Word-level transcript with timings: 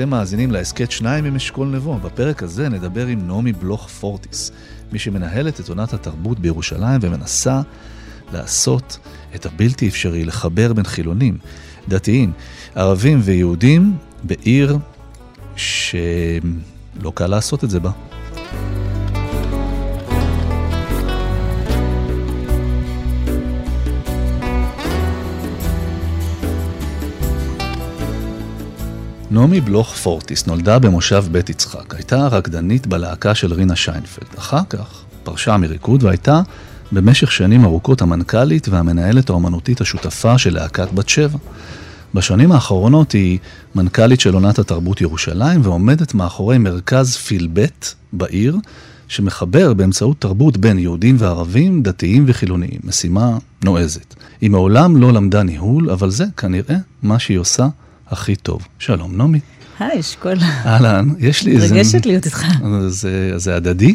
אתם 0.00 0.10
מאזינים 0.10 0.50
להסכת 0.50 0.90
שניים 0.90 1.24
עם 1.24 1.36
אשכול 1.36 1.68
נבו. 1.68 1.98
בפרק 1.98 2.42
הזה 2.42 2.68
נדבר 2.68 3.06
עם 3.06 3.26
נעמי 3.26 3.52
בלוך 3.52 3.88
פורטיס, 3.88 4.52
מי 4.92 4.98
שמנהלת 4.98 5.60
את 5.60 5.68
עונת 5.68 5.92
התרבות 5.92 6.38
בירושלים 6.38 7.00
ומנסה 7.02 7.60
לעשות 8.32 8.98
את 9.34 9.46
הבלתי 9.46 9.88
אפשרי, 9.88 10.24
לחבר 10.24 10.72
בין 10.72 10.84
חילונים, 10.84 11.38
דתיים, 11.88 12.32
ערבים 12.74 13.20
ויהודים 13.22 13.96
בעיר 14.22 14.78
שלא 15.56 17.12
קל 17.14 17.26
לעשות 17.26 17.64
את 17.64 17.70
זה 17.70 17.80
בה. 17.80 17.90
נעמי 29.30 29.60
בלוך 29.60 29.94
פורטיס 29.94 30.46
נולדה 30.46 30.78
במושב 30.78 31.24
בית 31.32 31.50
יצחק. 31.50 31.94
הייתה 31.94 32.26
רקדנית 32.26 32.86
בלהקה 32.86 33.34
של 33.34 33.52
רינה 33.52 33.76
שיינפלד. 33.76 34.28
אחר 34.38 34.60
כך 34.70 35.02
פרשה 35.22 35.56
מריקוד 35.56 36.02
והייתה 36.02 36.42
במשך 36.92 37.32
שנים 37.32 37.64
ארוכות 37.64 38.02
המנכ"לית 38.02 38.68
והמנהלת 38.68 39.30
האומנותית 39.30 39.80
השותפה 39.80 40.38
של 40.38 40.54
להקת 40.54 40.92
בת 40.92 41.08
שבע. 41.08 41.38
בשנים 42.14 42.52
האחרונות 42.52 43.12
היא 43.12 43.38
מנכ"לית 43.74 44.20
של 44.20 44.34
עונת 44.34 44.58
התרבות 44.58 45.00
ירושלים 45.00 45.60
ועומדת 45.64 46.14
מאחורי 46.14 46.58
מרכז 46.58 47.16
פילבט 47.16 47.94
בעיר, 48.12 48.56
שמחבר 49.08 49.74
באמצעות 49.74 50.20
תרבות 50.20 50.56
בין 50.56 50.78
יהודים 50.78 51.16
וערבים, 51.18 51.82
דתיים 51.82 52.24
וחילוניים. 52.26 52.80
משימה 52.84 53.38
נועזת. 53.64 54.14
היא 54.40 54.50
מעולם 54.50 54.96
לא 54.96 55.12
למדה 55.12 55.42
ניהול, 55.42 55.90
אבל 55.90 56.10
זה 56.10 56.24
כנראה 56.36 56.76
מה 57.02 57.18
שהיא 57.18 57.38
עושה 57.38 57.68
הכי 58.10 58.36
טוב. 58.36 58.66
שלום, 58.78 59.16
נעמי. 59.16 59.40
היי, 59.78 60.00
אשכול. 60.00 60.36
אהלן, 60.66 61.08
יש 61.18 61.42
לי 61.42 61.52
איזה... 61.52 61.66
מתרגשת 61.66 62.06
להיות 62.06 62.26
איתך. 62.26 62.46
זה, 62.88 63.32
זה 63.36 63.56
הדדי, 63.56 63.94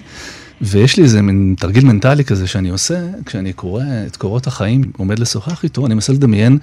ויש 0.61 0.97
לי 0.97 1.03
איזה 1.03 1.21
מין 1.21 1.55
תרגיל 1.59 1.85
מנטלי 1.85 2.25
כזה 2.25 2.47
שאני 2.47 2.69
עושה, 2.69 2.99
כשאני 3.25 3.53
קורא 3.53 3.83
את 4.07 4.17
קורות 4.17 4.47
החיים, 4.47 4.81
עומד 4.97 5.19
לשוחח 5.19 5.63
איתו, 5.63 5.85
אני 5.85 5.93
מנסה 5.93 6.13
לדמיין 6.13 6.57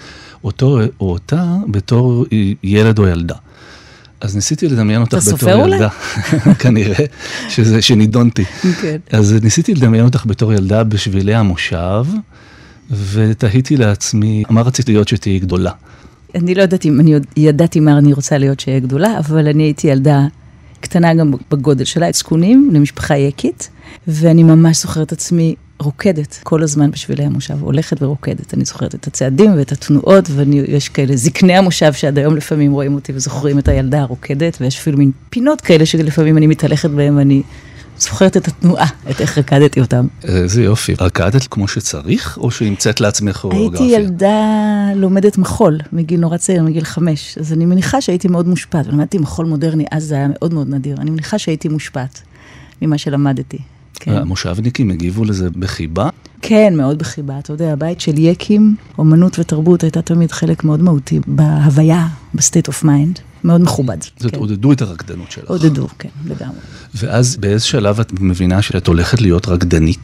אותו 0.44 0.80
או 1.00 1.10
אותה 1.10 1.56
בתור 1.70 2.26
ילד 2.62 2.98
או 2.98 3.06
ילדה. 3.06 3.34
אז 4.20 4.34
ניסיתי 4.34 4.68
לדמיין 4.68 5.00
אותך 5.00 5.18
בתור? 5.34 5.68
ילדה, 5.68 5.88
כנראה, 6.62 7.04
שזה, 7.48 7.82
שנידונתי. 7.82 8.44
כן. 8.80 8.96
אז 9.10 9.32
ניסיתי 9.42 9.74
לדמיין 9.74 10.04
אותך 10.04 10.26
בתור 10.26 10.52
ילדה 10.52 10.84
בשבילי 10.84 11.34
המושב, 11.34 12.06
ותהיתי 12.90 13.76
לעצמי, 13.76 14.42
מה 14.50 14.62
רצית 14.62 14.88
להיות 14.88 15.08
שתהיי 15.08 15.38
גדולה? 15.38 15.72
אני 16.34 16.54
לא 16.54 16.62
יודעת 16.62 16.84
אם 16.84 17.00
אני 17.00 17.14
ידעתי 17.36 17.80
מה 17.80 17.98
אני 17.98 18.12
רוצה 18.12 18.38
להיות 18.38 18.60
שאהיה 18.60 18.80
גדולה, 18.80 19.18
אבל 19.18 19.48
אני 19.48 19.62
הייתי 19.62 19.88
ילדה 19.88 20.26
קטנה 20.80 21.14
גם 21.14 21.32
בגודל 21.50 21.84
שלה, 21.84 22.08
את 22.08 22.14
זקונים, 22.14 22.70
למשפחה 22.72 23.16
יקית, 23.16 23.70
ואני 24.08 24.42
ממש 24.42 24.82
זוכרת 24.82 25.12
עצמי 25.12 25.54
רוקדת 25.78 26.40
כל 26.42 26.62
הזמן 26.62 26.90
בשבילי 26.90 27.24
המושב, 27.24 27.62
הולכת 27.62 28.02
ורוקדת. 28.02 28.54
אני 28.54 28.64
זוכרת 28.64 28.94
את 28.94 29.06
הצעדים 29.06 29.54
ואת 29.56 29.72
התנועות, 29.72 30.28
ויש 30.30 30.88
כאלה 30.88 31.16
זקני 31.16 31.56
המושב 31.56 31.92
שעד 31.92 32.18
היום 32.18 32.36
לפעמים 32.36 32.72
רואים 32.72 32.94
אותי 32.94 33.12
וזוכרים 33.14 33.58
את 33.58 33.68
הילדה 33.68 34.00
הרוקדת, 34.00 34.58
ויש 34.60 34.78
אפילו 34.78 34.98
מין 34.98 35.10
פינות 35.30 35.60
כאלה 35.60 35.86
שלפעמים 35.86 36.36
אני 36.36 36.46
מתהלכת 36.46 36.90
בהן 36.90 37.16
ואני 37.16 37.42
זוכרת 37.98 38.36
את 38.36 38.48
התנועה, 38.48 38.86
את 39.10 39.20
איך 39.20 39.38
רקדתי 39.38 39.80
אותם. 39.80 40.06
איזה 40.24 40.62
יופי. 40.62 40.94
רקדת 41.00 41.46
כמו 41.50 41.68
שצריך, 41.68 42.38
או 42.38 42.50
שהמצאת 42.50 43.00
לעצמך 43.00 43.36
כוריאוגרפיה? 43.36 43.86
הייתי 43.86 44.02
ילדה 44.02 44.38
לומדת 44.96 45.38
מחול 45.38 45.78
מגיל 45.92 46.20
נורא 46.20 46.36
צעיר, 46.36 46.62
מגיל 46.62 46.84
חמש, 46.84 47.38
אז 47.38 47.52
אני 47.52 47.66
מניחה 47.66 48.00
שהייתי 48.00 48.28
מאוד 48.28 48.48
מושפעת. 48.48 48.86
למדתי 48.86 49.18
מחול 49.18 49.46
מודרני, 49.46 49.84
אז 49.90 50.04
זה 50.04 50.14
היה 50.14 50.28
מאוד 50.28 50.54
מאוד 50.54 50.68
נדיר. 50.68 50.96
אני 51.00 51.10
מניחה 51.10 51.38
שהייתי 51.38 51.68
מושפעת 51.68 52.22
ממה 52.82 52.98
שלמדתי. 52.98 53.58
כן, 53.94 54.12
המושבניקים 54.12 54.90
הגיבו 54.90 55.24
לזה 55.24 55.50
בחיבה? 55.50 56.08
כן 56.42 56.74
מאוד 56.76 56.98
בחיבה. 56.98 57.38
אתה 57.38 57.52
יודע, 57.52 57.72
הבית 57.72 58.00
של 58.00 58.18
יקים, 58.18 58.76
אומנות 58.98 59.38
ותרבות, 59.38 59.82
הייתה 59.82 60.02
תמיד 60.02 60.32
חלק 60.32 60.64
מאוד 60.64 60.82
מהותי 60.82 61.20
בהוויה, 61.26 62.06
ב 62.34 62.40
state 62.40 62.68
of 62.68 62.84
mind. 62.84 63.18
מאוד 63.44 63.60
מכובד. 63.60 64.02
זאת 64.02 64.20
אומרת, 64.20 64.34
כן. 64.34 64.40
עודדו 64.40 64.72
את 64.72 64.82
הרקדנות 64.82 65.30
שלך. 65.30 65.50
עודדו, 65.50 65.88
כן, 65.98 66.08
לגמרי. 66.26 66.58
ואז 66.94 67.36
באיזה 67.36 67.64
שלב 67.64 68.00
את 68.00 68.12
מבינה 68.20 68.62
שאת 68.62 68.86
הולכת 68.86 69.20
להיות 69.20 69.48
רקדנית? 69.48 69.98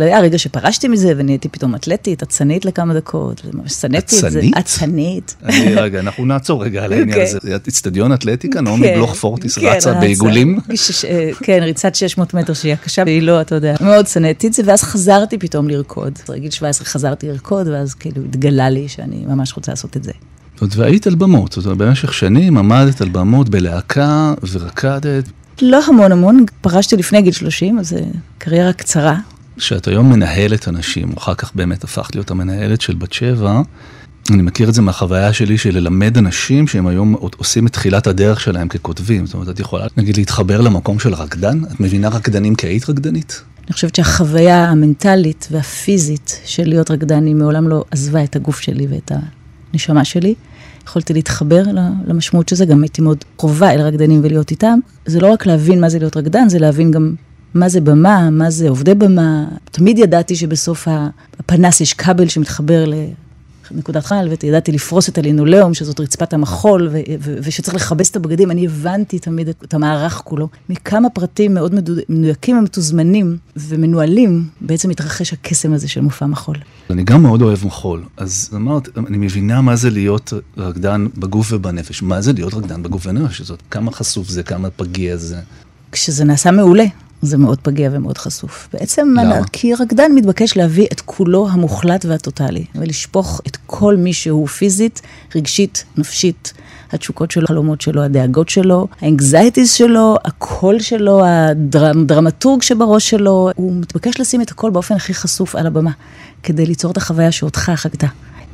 היה 0.00 0.20
רגע 0.20 0.38
שפרשתי 0.38 0.88
מזה 0.88 1.12
ונהייתי 1.16 1.48
פתאום 1.48 1.74
אתלטית, 1.74 2.22
אצנית 2.22 2.64
לכמה 2.64 2.94
דקות, 2.94 3.42
שנאתי 3.66 4.16
את 4.16 4.20
זה. 4.20 4.38
אצנית? 4.38 4.56
אצנית? 4.56 5.36
אני, 5.44 5.74
רגע, 5.74 6.00
אנחנו 6.00 6.24
נעצור 6.24 6.64
רגע 6.64 6.84
על 6.84 6.92
העניין 6.92 7.08
אוקיי. 7.08 7.22
הזה. 7.22 7.56
אצטדיון 7.56 8.12
אתלטיקה, 8.12 8.60
נעמי 8.60 8.86
כן, 8.86 8.94
בלוך 8.94 9.14
פורטיס 9.14 9.58
כן, 9.58 9.66
רצה. 9.66 9.94
בעיגולים? 9.94 10.58
אה, 11.08 11.30
כן, 11.42 11.58
ריצת 11.62 11.94
600 11.94 12.34
מטר 12.34 12.54
שהיא 12.54 12.72
הקשה, 12.72 13.02
והיא 13.06 13.22
לא, 13.22 13.40
אתה 13.40 13.54
יודע, 13.54 13.74
מאוד 13.80 14.06
שנאתי 14.06 14.46
את 14.46 14.52
זה, 14.52 14.62
ואז 14.66 14.82
חזרתי 14.82 15.38
פתאום 15.38 15.68
לרקוד. 15.68 16.18
בגיל 16.28 16.50
17 16.50 16.86
חזרתי 16.86 17.28
לרקוד, 17.28 17.68
ואז 17.68 17.94
כאילו 17.94 18.24
התגלה 18.24 18.70
לי 18.70 18.88
שאני 18.88 19.24
ממש 19.26 19.52
רוצה 19.52 19.72
לעשות 19.72 19.96
את 19.96 20.04
זה. 20.04 20.12
זאת 20.54 20.62
אומרת, 20.62 20.76
והיית 20.76 21.06
על 21.06 21.14
במות, 21.14 21.52
זאת 21.52 21.64
אומרת, 21.64 21.78
במשך 21.78 22.14
שנים 22.14 22.58
עמדת 22.58 23.00
על 23.00 23.08
במות 23.08 23.48
בלהקה 23.48 24.34
ורקדת. 24.50 25.24
לא 25.62 25.80
המון 25.88 26.12
המון, 26.12 26.44
פרשתי 26.60 26.96
לפני 26.96 27.22
גיל 27.22 27.32
30, 27.32 27.78
אז 27.78 27.96
קריירה 28.38 28.72
קצרה. 28.72 29.16
שאת 29.58 29.88
היום 29.88 30.10
מנהלת 30.10 30.68
אנשים, 30.68 31.12
אחר 31.18 31.34
כך 31.34 31.52
באמת 31.54 31.84
הפכת 31.84 32.14
להיות 32.14 32.30
המנהלת 32.30 32.80
של 32.80 32.94
בת 32.94 33.12
שבע. 33.12 33.62
אני 34.30 34.42
מכיר 34.42 34.68
את 34.68 34.74
זה 34.74 34.82
מהחוויה 34.82 35.32
שלי 35.32 35.58
של 35.58 35.74
ללמד 35.74 36.18
אנשים 36.18 36.66
שהם 36.66 36.86
היום 36.86 37.16
עושים 37.36 37.66
את 37.66 37.72
תחילת 37.72 38.06
הדרך 38.06 38.40
שלהם 38.40 38.68
ככותבים. 38.68 39.26
זאת 39.26 39.34
אומרת, 39.34 39.48
את 39.48 39.60
יכולה, 39.60 39.86
נגיד, 39.96 40.16
להתחבר 40.16 40.60
למקום 40.60 40.98
של 40.98 41.14
רקדן? 41.14 41.64
את 41.64 41.80
מבינה 41.80 42.08
רקדנים 42.08 42.54
כי 42.54 42.66
היית 42.66 42.90
רקדנית? 42.90 43.42
אני 43.66 43.72
חושבת 43.72 43.94
שהחוויה 43.94 44.64
המנטלית 44.64 45.48
והפיזית 45.50 46.40
של 46.44 46.68
להיות 46.68 46.90
רקדן, 46.90 47.26
היא 47.26 47.34
מעולם 47.34 47.68
לא 47.68 47.84
עזבה 47.90 48.24
את 48.24 48.36
הגוף 48.36 48.60
שלי 48.60 48.86
ואת 48.90 49.12
הנשמה 49.74 50.04
שלי. 50.04 50.34
יכולתי 50.86 51.12
להתחבר 51.12 51.62
למשמעות 52.06 52.48
של 52.48 52.56
זה, 52.56 52.64
גם 52.64 52.82
הייתי 52.82 53.02
מאוד 53.02 53.24
קרובה 53.36 53.70
אל 53.72 53.80
הרקדנים 53.80 54.20
ולהיות 54.24 54.50
איתם. 54.50 54.78
זה 55.06 55.20
לא 55.20 55.32
רק 55.32 55.46
להבין 55.46 55.80
מה 55.80 55.88
זה 55.88 55.98
להיות 55.98 56.16
רקדן, 56.16 56.48
זה 56.48 56.58
להבין 56.58 56.90
גם 56.90 57.14
מה 57.54 57.68
זה 57.68 57.80
במה, 57.80 58.30
מה 58.30 58.50
זה 58.50 58.68
עובדי 58.68 58.94
במה. 58.94 59.44
תמיד 59.64 59.98
ידעתי 59.98 60.36
שבסוף 60.36 60.88
הפנס 61.38 61.80
יש 61.80 61.94
כבל 61.94 62.28
שמתחבר 62.28 62.84
לנקודת 63.70 64.04
חלל, 64.04 64.28
וידעתי 64.42 64.72
לפרוס 64.72 65.08
את 65.08 65.18
הלינולאום, 65.18 65.74
שזאת 65.74 66.00
רצפת 66.00 66.32
המחול, 66.32 66.88
ו- 66.92 66.98
ו- 67.20 67.36
ושצריך 67.42 67.74
לכבס 67.74 68.10
את 68.10 68.16
הבגדים. 68.16 68.50
אני 68.50 68.66
הבנתי 68.66 69.18
תמיד 69.18 69.48
את, 69.48 69.64
את 69.64 69.74
המערך 69.74 70.22
כולו. 70.24 70.48
מכמה 70.68 71.10
פרטים 71.10 71.54
מאוד 71.54 71.74
מדו- 71.74 71.92
מדויקים 72.08 72.58
ומתוזמנים 72.58 73.36
ומנוהלים, 73.56 74.48
בעצם 74.60 74.88
מתרחש 74.88 75.32
הקסם 75.32 75.72
הזה 75.72 75.88
של 75.88 76.00
מופע 76.00 76.26
מחול. 76.26 76.56
אני 76.90 77.04
גם 77.04 77.22
מאוד 77.22 77.42
אוהב 77.42 77.66
מחול, 77.66 78.04
אז 78.16 78.50
אמרת, 78.54 78.88
אני 78.98 79.16
מבינה 79.18 79.60
מה 79.60 79.76
זה 79.76 79.90
להיות 79.90 80.32
רקדן 80.58 81.06
בגוף 81.16 81.52
ובנפש. 81.52 82.02
מה 82.02 82.20
זה 82.20 82.32
להיות 82.32 82.54
רקדן 82.54 82.82
בגוף 82.82 83.06
ובנפש? 83.06 83.40
זאת, 83.42 83.62
כמה 83.70 83.92
חשוף 83.92 84.28
זה, 84.28 84.42
כמה 84.42 84.70
פגיע 84.70 85.16
זה. 85.16 85.40
כשזה 85.92 86.24
נעשה 86.24 86.50
מעולה, 86.50 86.84
זה 87.24 87.38
מאוד 87.38 87.58
פגיע 87.62 87.90
ומאוד 87.92 88.18
חשוף. 88.18 88.68
בעצם, 88.72 89.14
למה? 89.20 89.40
כי 89.52 89.74
רקדן 89.74 90.12
מתבקש 90.14 90.56
להביא 90.56 90.86
את 90.92 91.00
כולו 91.00 91.48
המוחלט 91.48 92.04
והטוטלי, 92.04 92.64
ולשפוך 92.74 93.40
את 93.46 93.56
כל 93.66 93.96
מי 93.96 94.12
שהוא 94.12 94.48
פיזית, 94.48 95.02
רגשית, 95.34 95.84
נפשית, 95.96 96.52
התשוקות 96.92 97.30
שלו, 97.30 97.44
החלומות 97.44 97.80
שלו, 97.80 98.02
הדאגות 98.02 98.48
שלו, 98.48 98.88
האנגזייטיז 99.00 99.72
שלו, 99.72 100.16
הקול 100.24 100.80
שלו, 100.80 101.22
הדרמטורג 101.24 102.62
שבראש 102.62 103.10
שלו, 103.10 103.50
הוא 103.56 103.72
מתבקש 103.74 104.20
לשים 104.20 104.42
את 104.42 104.50
הכל 104.50 104.70
באופן 104.70 104.94
הכי 104.94 105.14
חשוף 105.14 105.56
על 105.56 105.66
הבמה, 105.66 105.90
כדי 106.42 106.66
ליצור 106.66 106.90
את 106.92 106.96
החוויה 106.96 107.32
שאותך 107.32 107.72
חגתה. 107.74 108.06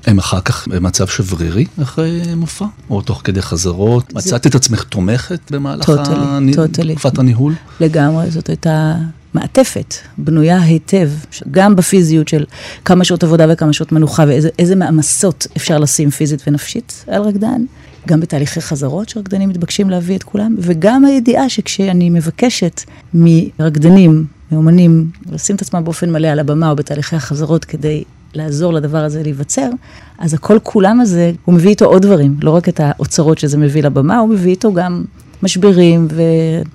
הם 0.06 0.18
אחר 0.18 0.40
כך 0.40 0.68
במצב 0.68 1.06
שברירי 1.06 1.64
אחרי 1.82 2.22
מופע? 2.36 2.64
או 2.90 3.02
תוך 3.02 3.20
כדי 3.24 3.42
חזרות? 3.42 4.14
מצאת 4.14 4.46
את 4.46 4.54
עצמך 4.54 4.82
תומכת 4.84 5.40
במהלך 5.50 5.86
טוטלי, 5.86 6.14
הני- 6.18 6.54
טוטלי. 6.54 6.94
תקופת 6.94 7.18
הניהול? 7.18 7.54
לגמרי, 7.80 8.30
זאת 8.30 8.48
הייתה 8.48 8.94
מעטפת 9.34 9.94
בנויה 10.18 10.62
היטב, 10.62 11.10
גם 11.50 11.76
בפיזיות 11.76 12.28
של 12.28 12.44
כמה 12.84 13.04
שעות 13.04 13.22
עבודה 13.24 13.46
וכמה 13.52 13.72
שעות 13.72 13.92
מנוחה, 13.92 14.24
ואיזה 14.28 14.48
איזה 14.58 14.76
מעמסות 14.76 15.46
אפשר 15.56 15.78
לשים 15.78 16.10
פיזית 16.10 16.42
ונפשית 16.46 17.04
על 17.08 17.22
רקדן, 17.22 17.64
גם 18.08 18.20
בתהליכי 18.20 18.60
חזרות 18.60 19.08
שרקדנים 19.08 19.48
מתבקשים 19.48 19.90
להביא 19.90 20.16
את 20.16 20.22
כולם, 20.22 20.56
וגם 20.58 21.04
הידיעה 21.04 21.48
שכשאני 21.48 22.10
מבקשת 22.10 22.80
מרקדנים, 23.14 24.24
מאומנים, 24.52 25.10
לשים 25.32 25.56
את 25.56 25.62
עצמם 25.62 25.84
באופן 25.84 26.10
מלא 26.12 26.28
על 26.28 26.38
הבמה 26.38 26.70
או 26.70 26.76
בתהליכי 26.76 27.16
החזרות 27.16 27.64
כדי 27.64 28.04
לעזור 28.34 28.72
לדבר 28.72 28.98
הזה 28.98 29.22
להיווצר, 29.22 29.68
אז 30.18 30.34
הכל 30.34 30.58
כולם 30.62 31.00
הזה, 31.00 31.32
הוא 31.44 31.54
מביא 31.54 31.70
איתו 31.70 31.84
עוד 31.84 32.02
דברים, 32.02 32.36
לא 32.42 32.50
רק 32.50 32.68
את 32.68 32.80
האוצרות 32.80 33.38
שזה 33.38 33.58
מביא 33.58 33.82
לבמה, 33.82 34.18
הוא 34.18 34.28
מביא 34.28 34.50
איתו 34.50 34.72
גם 34.72 35.04
משברים 35.42 36.08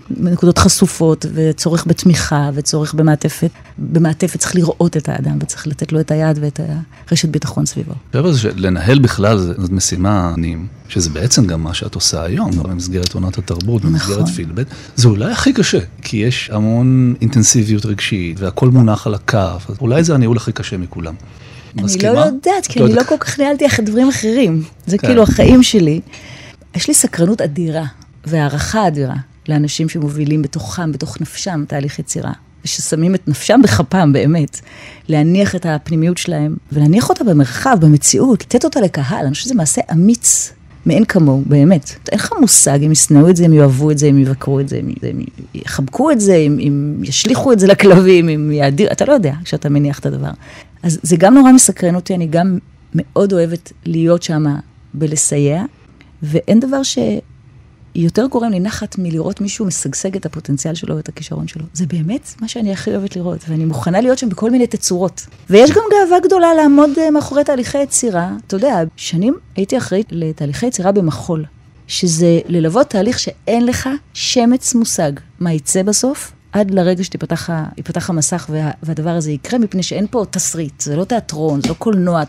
ונקודות 0.10 0.58
חשופות 0.58 1.26
וצורך 1.34 1.88
בתמיכה 1.88 2.50
וצורך 2.54 2.94
במעטפת. 2.94 3.50
במעטפת 3.78 4.40
צריך 4.40 4.56
לראות 4.56 4.98
את 4.98 5.10
האדם 5.10 5.38
וצריך 5.42 5.68
לתת 5.68 5.92
לו 5.92 6.00
את 6.00 6.12
היד 6.12 6.38
ואת 6.42 6.60
הרשת 7.10 7.30
ביטחון 7.30 7.66
סביבו. 7.66 7.94
אני 8.14 8.38
שלנהל 8.38 9.00
בכלל 9.00 9.38
זאת 9.38 9.72
משימה, 9.72 10.32
אני, 10.38 10.56
שזה 10.88 11.10
בעצם 11.10 11.46
גם 11.46 11.64
מה 11.64 11.74
שאת 11.74 11.96
עושה 11.96 12.24
היום, 12.24 12.52
במסגרת 12.52 13.14
עונת 13.14 13.38
התרבות, 13.38 13.86
במסגרת 13.86 14.20
נכון. 14.20 14.34
פילבט, 14.34 14.68
זה 14.96 15.08
אולי 15.08 15.32
הכי 15.32 15.54
קשה, 15.54 15.80
כי 16.02 16.18
יש 16.18 16.50
המון 16.54 17.14
אינטנסיביות 17.22 17.86
רגשית, 17.86 18.40
והכל 18.40 18.70
מונח 18.70 19.08
על 19.08 19.14
הכף, 19.14 19.68
אולי 19.82 20.04
זה 20.04 20.14
הניהול 20.14 20.38
הכי 20.38 20.52
קשה 20.52 20.78
מכולם. 20.78 21.14
אני 21.76 21.84
מסכימה? 21.84 22.14
לא 22.14 22.20
יודעת, 22.20 22.68
כי 22.68 22.80
לא 22.80 22.86
אני 22.86 22.94
לא 22.94 23.00
יודעת. 23.00 23.20
כל 23.20 23.26
כך 23.26 23.40
ניהלתי 23.40 23.66
דברים 23.84 24.10
אחרים. 24.10 24.64
זה 24.88 24.98
כן. 24.98 25.08
כאילו 25.08 25.24
החיים 25.24 25.64
שלי. 25.64 26.02
יש 26.76 26.88
לי 26.88 26.94
סקרנות 26.94 27.42
אדירה 27.42 27.86
והערכה 28.28 28.88
אדירה 28.88 29.16
לאנשים 29.50 29.90
שמובילים 29.90 30.42
בתוכם, 30.42 30.92
בתוך 30.92 31.22
נפשם, 31.22 31.64
תהליך 31.68 32.00
יצירה. 32.00 32.32
וששמים 32.66 33.16
את 33.16 33.28
נפשם 33.28 33.60
בכפם, 33.64 34.14
באמת. 34.14 34.60
להניח 35.08 35.56
את 35.56 35.66
הפנימיות 35.66 36.18
שלהם, 36.18 36.56
ולהניח 36.72 37.10
אותה 37.10 37.24
במרחב, 37.24 37.78
במציאות, 37.82 38.44
לתת 38.44 38.66
אותה 38.66 38.82
לקהל. 38.82 39.26
אני 39.26 39.34
חושבת 39.34 39.46
שזה 39.46 39.56
מעשה 39.56 39.82
אמיץ 39.92 40.54
מאין 40.86 41.06
כמוהו, 41.06 41.44
באמת. 41.46 41.92
אין 42.12 42.20
לך 42.20 42.34
מושג 42.42 42.84
אם 42.84 42.92
ישנאו 42.92 43.30
את 43.30 43.36
זה, 43.36 43.46
אם 43.46 43.54
יאהבו 43.54 43.92
את 43.92 43.98
זה, 43.98 44.08
אם 44.08 44.18
יבקרו 44.20 44.60
את 44.60 44.70
זה, 44.70 44.78
אם, 44.78 44.94
אם 45.04 45.24
יחבקו 45.54 46.12
את 46.12 46.20
זה, 46.20 46.36
אם, 46.36 46.58
אם 46.60 47.04
ישליכו 47.04 47.52
את 47.52 47.60
זה 47.60 47.68
לכלבים, 47.68 48.30
אם 48.30 48.52
יאדיר, 48.52 48.92
אתה 48.92 49.06
לא 49.06 49.14
יודע 49.14 49.34
כשאתה 49.44 49.70
מניח 49.70 50.00
את 50.00 50.06
הדבר. 50.06 50.32
אז 50.84 51.00
זה 51.04 51.16
גם 51.16 51.34
נורא 51.34 51.52
מסקרן 51.52 51.96
אותי, 51.96 52.16
אני 52.16 52.28
גם 52.28 52.58
מאוד 52.96 53.34
אוהבת 53.34 53.72
להיות 53.86 54.24
שם 54.24 54.46
בלסייע, 54.94 55.64
ואין 56.24 56.60
דבר 56.60 56.84
שיותר 57.98 58.26
גורם 58.26 58.52
לי 58.52 58.60
נחת 58.60 58.96
מלראות 58.98 59.42
מישהו 59.42 59.66
משגשג 59.66 60.16
את 60.16 60.26
הפוטנציאל 60.26 60.76
שלו 60.76 60.96
ואת 60.96 61.10
הכישרון 61.10 61.48
שלו. 61.48 61.66
זה 61.74 61.86
באמת 61.86 62.34
מה 62.42 62.48
שאני 62.48 62.72
הכי 62.72 62.92
אוהבת 62.92 63.16
לראות, 63.16 63.40
ואני 63.50 63.66
מוכנה 63.66 64.02
להיות 64.02 64.18
שם 64.18 64.30
בכל 64.30 64.52
מיני 64.52 64.68
תצורות. 64.68 65.26
ויש 65.50 65.72
גם 65.72 65.84
גאווה 65.92 66.20
גדולה 66.20 66.54
לעמוד 66.54 66.90
אה, 66.98 67.12
מאחורי 67.12 67.44
תהליכי 67.44 67.78
יצירה. 67.78 68.32
אתה 68.48 68.56
יודע, 68.56 68.84
שנים 68.96 69.38
הייתי 69.56 69.78
אחראית 69.78 70.08
לתהליכי 70.12 70.66
יצירה 70.66 70.92
במחול, 70.92 71.46
שזה 71.88 72.40
ללוות 72.48 72.90
תהליך 72.90 73.20
שאין 73.20 73.66
לך 73.66 73.90
שמץ 74.14 74.76
מושג 74.76 75.12
מה 75.40 75.54
יצא 75.54 75.84
בסוף, 75.84 76.32
עד 76.52 76.72
לרגע 76.72 77.04
שתיפתח 77.04 78.10
המסך 78.10 78.48
וה, 78.50 78.72
והדבר 78.84 79.10
הזה 79.10 79.32
יקרה, 79.32 79.60
מפני 79.60 79.84
שאין 79.84 80.08
פה 80.12 80.26
תסריט, 80.30 80.82
זה 80.82 80.96
לא 80.96 81.04
תיאטרון, 81.04 81.62
זה 81.62 81.70
לא 81.70 81.74
קולנוע. 81.74 82.24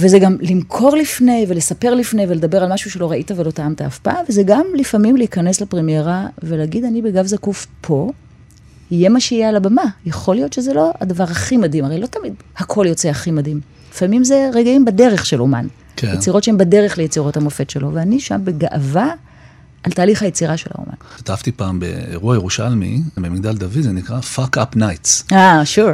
וזה 0.00 0.18
גם 0.18 0.36
למכור 0.40 0.96
לפני 0.96 1.46
ולספר 1.48 1.94
לפני 1.94 2.26
ולדבר 2.28 2.62
על 2.62 2.72
משהו 2.72 2.90
שלא 2.90 3.10
ראית 3.10 3.30
ולא 3.36 3.50
טעמת 3.50 3.82
אף 3.82 3.98
פעם, 3.98 4.24
וזה 4.28 4.42
גם 4.42 4.64
לפעמים 4.74 5.16
להיכנס 5.16 5.60
לפרמיירה 5.60 6.26
ולהגיד, 6.42 6.84
אני 6.84 7.02
בגב 7.02 7.26
זקוף 7.26 7.66
פה, 7.80 8.10
יהיה 8.90 9.08
מה 9.08 9.20
שיהיה 9.20 9.48
על 9.48 9.56
הבמה. 9.56 9.84
יכול 10.06 10.34
להיות 10.34 10.52
שזה 10.52 10.74
לא 10.74 10.92
הדבר 11.00 11.24
הכי 11.24 11.56
מדהים, 11.56 11.84
הרי 11.84 12.00
לא 12.00 12.06
תמיד 12.06 12.34
הכל 12.56 12.84
יוצא 12.88 13.08
הכי 13.08 13.30
מדהים. 13.30 13.60
לפעמים 13.92 14.24
זה 14.24 14.50
רגעים 14.54 14.84
בדרך 14.84 15.26
של 15.26 15.40
אומן. 15.40 15.66
כן. 15.96 16.12
יצירות 16.14 16.44
שהן 16.44 16.58
בדרך 16.58 16.98
ליצירות 16.98 17.36
המופת 17.36 17.70
שלו, 17.70 17.94
ואני 17.94 18.20
שם 18.20 18.40
בגאווה 18.44 19.08
על 19.82 19.92
תהליך 19.92 20.22
היצירה 20.22 20.56
של 20.56 20.70
האומן. 20.74 20.94
כתבתי 21.16 21.52
פעם 21.52 21.80
באירוע 21.80 22.34
ירושלמי, 22.34 23.00
במגדל 23.16 23.56
דוד, 23.56 23.80
זה 23.80 23.92
נקרא 23.92 24.20
fuck 24.36 24.56
up 24.56 24.76
nights. 24.76 25.32
אה, 25.32 25.64
sure. 25.64 25.90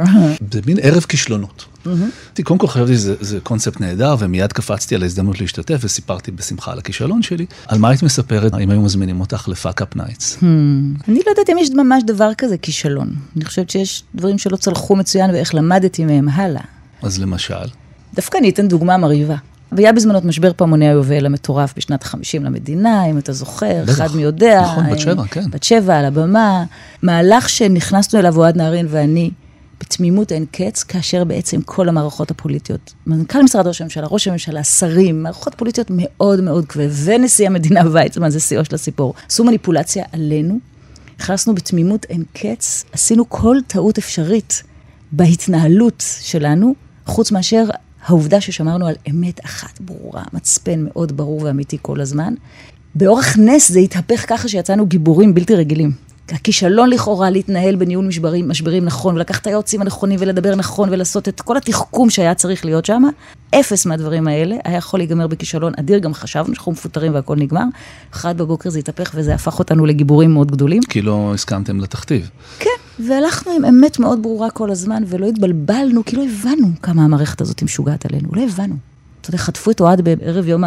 זה 0.53 0.59
מין 0.65 0.77
ערב 0.81 1.01
כישלונות. 1.03 1.65
Mm-hmm. 1.87 2.43
קודם 2.43 2.59
כל 2.59 2.67
חשבתי 2.67 2.93
שזה 2.93 3.15
זה 3.19 3.39
קונספט 3.43 3.81
נהדר, 3.81 4.15
ומיד 4.19 4.53
קפצתי 4.53 4.95
על 4.95 5.03
ההזדמנות 5.03 5.41
להשתתף, 5.41 5.77
וסיפרתי 5.81 6.31
בשמחה 6.31 6.71
על 6.71 6.77
הכישלון 6.77 7.21
שלי. 7.21 7.45
על 7.67 7.79
מה 7.79 7.89
היית 7.89 8.03
מספרת 8.03 8.53
אם 8.53 8.69
היו 8.69 8.81
מזמינים 8.81 9.19
אותך 9.19 9.47
ל 9.47 9.54
fuck 9.54 9.81
up 9.81 9.95
nights? 9.95 10.37
אני 11.07 11.19
לא 11.25 11.29
יודעת 11.29 11.49
אם 11.49 11.57
יש 11.59 11.69
ממש 11.69 12.03
דבר 12.07 12.33
כזה 12.37 12.57
כישלון. 12.57 13.15
אני 13.35 13.45
חושבת 13.45 13.69
שיש 13.69 14.03
דברים 14.15 14.37
שלא 14.37 14.55
צלחו 14.55 14.95
מצוין 14.95 15.29
ואיך 15.29 15.55
למדתי 15.55 16.05
מהם 16.05 16.29
הלאה. 16.29 16.61
אז 17.03 17.19
למשל, 17.19 17.67
דווקא 18.13 18.37
אני 18.37 18.49
אתן 18.49 18.67
דוגמה 18.67 18.97
מרהיבה. 18.97 19.35
והיה 19.71 19.93
בזמנו 19.93 20.17
את 20.17 20.25
משבר 20.25 20.51
פעמוני 20.55 20.89
היובל 20.89 21.25
המטורף 21.25 21.73
בשנת 21.77 22.03
ה-50 22.03 22.43
למדינה, 22.43 23.05
אם 23.05 23.17
אתה 23.17 23.33
זוכר, 23.33 23.83
בטח. 23.83 23.93
אחד 23.93 24.15
מי 24.15 24.21
יודע. 24.21 24.61
נכון, 24.61 24.85
בת 24.85 24.91
אה, 24.91 24.99
שבע, 24.99 25.23
כן. 25.31 25.51
בת 25.51 25.63
שבע 25.63 25.99
על 25.99 26.05
הבמה. 26.05 26.63
מהלך 27.01 27.49
שנכנסנו 27.49 28.19
אליו 28.19 28.37
אוהד 28.37 28.57
נהרין 28.57 28.87
ואני, 28.89 29.31
בתמימות 29.79 30.31
אין 30.31 30.45
קץ, 30.51 30.83
כאשר 30.83 31.23
בעצם 31.23 31.61
כל 31.61 31.89
המערכות 31.89 32.31
הפוליטיות, 32.31 32.93
מנכ"ל 33.07 33.43
משרד 33.43 33.67
ראש 33.67 33.81
הממשלה, 33.81 34.07
ראש 34.09 34.27
הממשלה, 34.27 34.63
שרים, 34.63 35.23
מערכות 35.23 35.55
פוליטיות 35.55 35.87
מאוד 35.89 36.41
מאוד 36.41 36.65
כבד, 36.65 36.87
ונשיא 37.03 37.47
המדינה 37.47 37.81
ויצמן, 37.93 38.29
זה 38.29 38.39
שיאו 38.39 38.65
של 38.65 38.75
הסיפור, 38.75 39.13
עשו 39.29 39.43
מניפולציה 39.43 40.05
עלינו, 40.11 40.59
נכנסנו 41.19 41.55
בתמימות 41.55 42.05
אין 42.09 42.23
קץ, 42.33 42.85
עשינו 42.91 43.29
כל 43.29 43.57
טעות 43.67 43.97
אפשרית 43.97 44.63
בהתנהלות 45.11 46.03
שלנו, 46.21 46.75
חוץ 47.05 47.31
מאשר 47.31 47.63
העובדה 48.05 48.41
ששמרנו 48.41 48.87
על 48.87 48.95
אמת 49.09 49.45
אחת 49.45 49.79
ברורה, 49.81 50.23
מצפן 50.33 50.85
מאוד 50.87 51.17
ברור 51.17 51.41
ואמיתי 51.43 51.77
כל 51.81 52.01
הזמן. 52.01 52.33
באורח 52.95 53.37
נס 53.37 53.71
זה 53.71 53.79
התהפך 53.79 54.25
ככה 54.29 54.47
שיצאנו 54.47 54.85
גיבורים 54.85 55.33
בלתי 55.33 55.55
רגילים. 55.55 56.06
הכישלון 56.31 56.89
לכאורה 56.89 57.29
להתנהל 57.29 57.75
בניהול 57.75 58.05
משברים, 58.05 58.49
משברים 58.49 58.85
נכון, 58.85 59.15
ולקחת 59.15 59.41
את 59.41 59.47
היועצים 59.47 59.81
הנכונים 59.81 60.19
ולדבר 60.21 60.55
נכון 60.55 60.89
ולעשות 60.89 61.27
את 61.27 61.41
כל 61.41 61.57
התחכום 61.57 62.09
שהיה 62.09 62.35
צריך 62.35 62.65
להיות 62.65 62.85
שם, 62.85 63.03
אפס 63.55 63.85
מהדברים 63.85 64.27
האלה 64.27 64.55
היה 64.63 64.77
יכול 64.77 64.99
להיגמר 64.99 65.27
בכישלון 65.27 65.73
אדיר, 65.79 65.99
גם 65.99 66.13
חשבנו 66.13 66.55
שאנחנו 66.55 66.71
מפוטרים 66.71 67.13
והכל 67.13 67.35
נגמר. 67.35 67.63
אחת 68.13 68.35
בבוקר 68.35 68.69
זה 68.69 68.79
התהפך 68.79 69.11
וזה 69.15 69.33
הפך 69.35 69.59
אותנו 69.59 69.85
לגיבורים 69.85 70.33
מאוד 70.33 70.51
גדולים. 70.51 70.81
כי 70.89 71.01
לא 71.01 71.31
הסכמתם 71.33 71.79
לתכתיב. 71.79 72.29
כן, 72.59 73.05
והלכנו 73.07 73.51
עם 73.51 73.65
אמת 73.65 73.99
מאוד 73.99 74.23
ברורה 74.23 74.49
כל 74.49 74.71
הזמן, 74.71 75.03
ולא 75.07 75.25
התבלבלנו, 75.25 76.05
כי 76.05 76.15
לא 76.15 76.23
הבנו 76.23 76.67
כמה 76.81 77.03
המערכת 77.03 77.41
הזאת 77.41 77.63
משוגעת 77.63 78.05
עלינו, 78.05 78.29
לא 78.33 78.41
הבנו. 78.43 78.75
אתה 79.21 79.29
יודע, 79.29 79.37
חטפו 79.37 79.71
את 79.71 79.81
אוהד 79.81 80.01
בערב 80.01 80.47
יום 80.47 80.63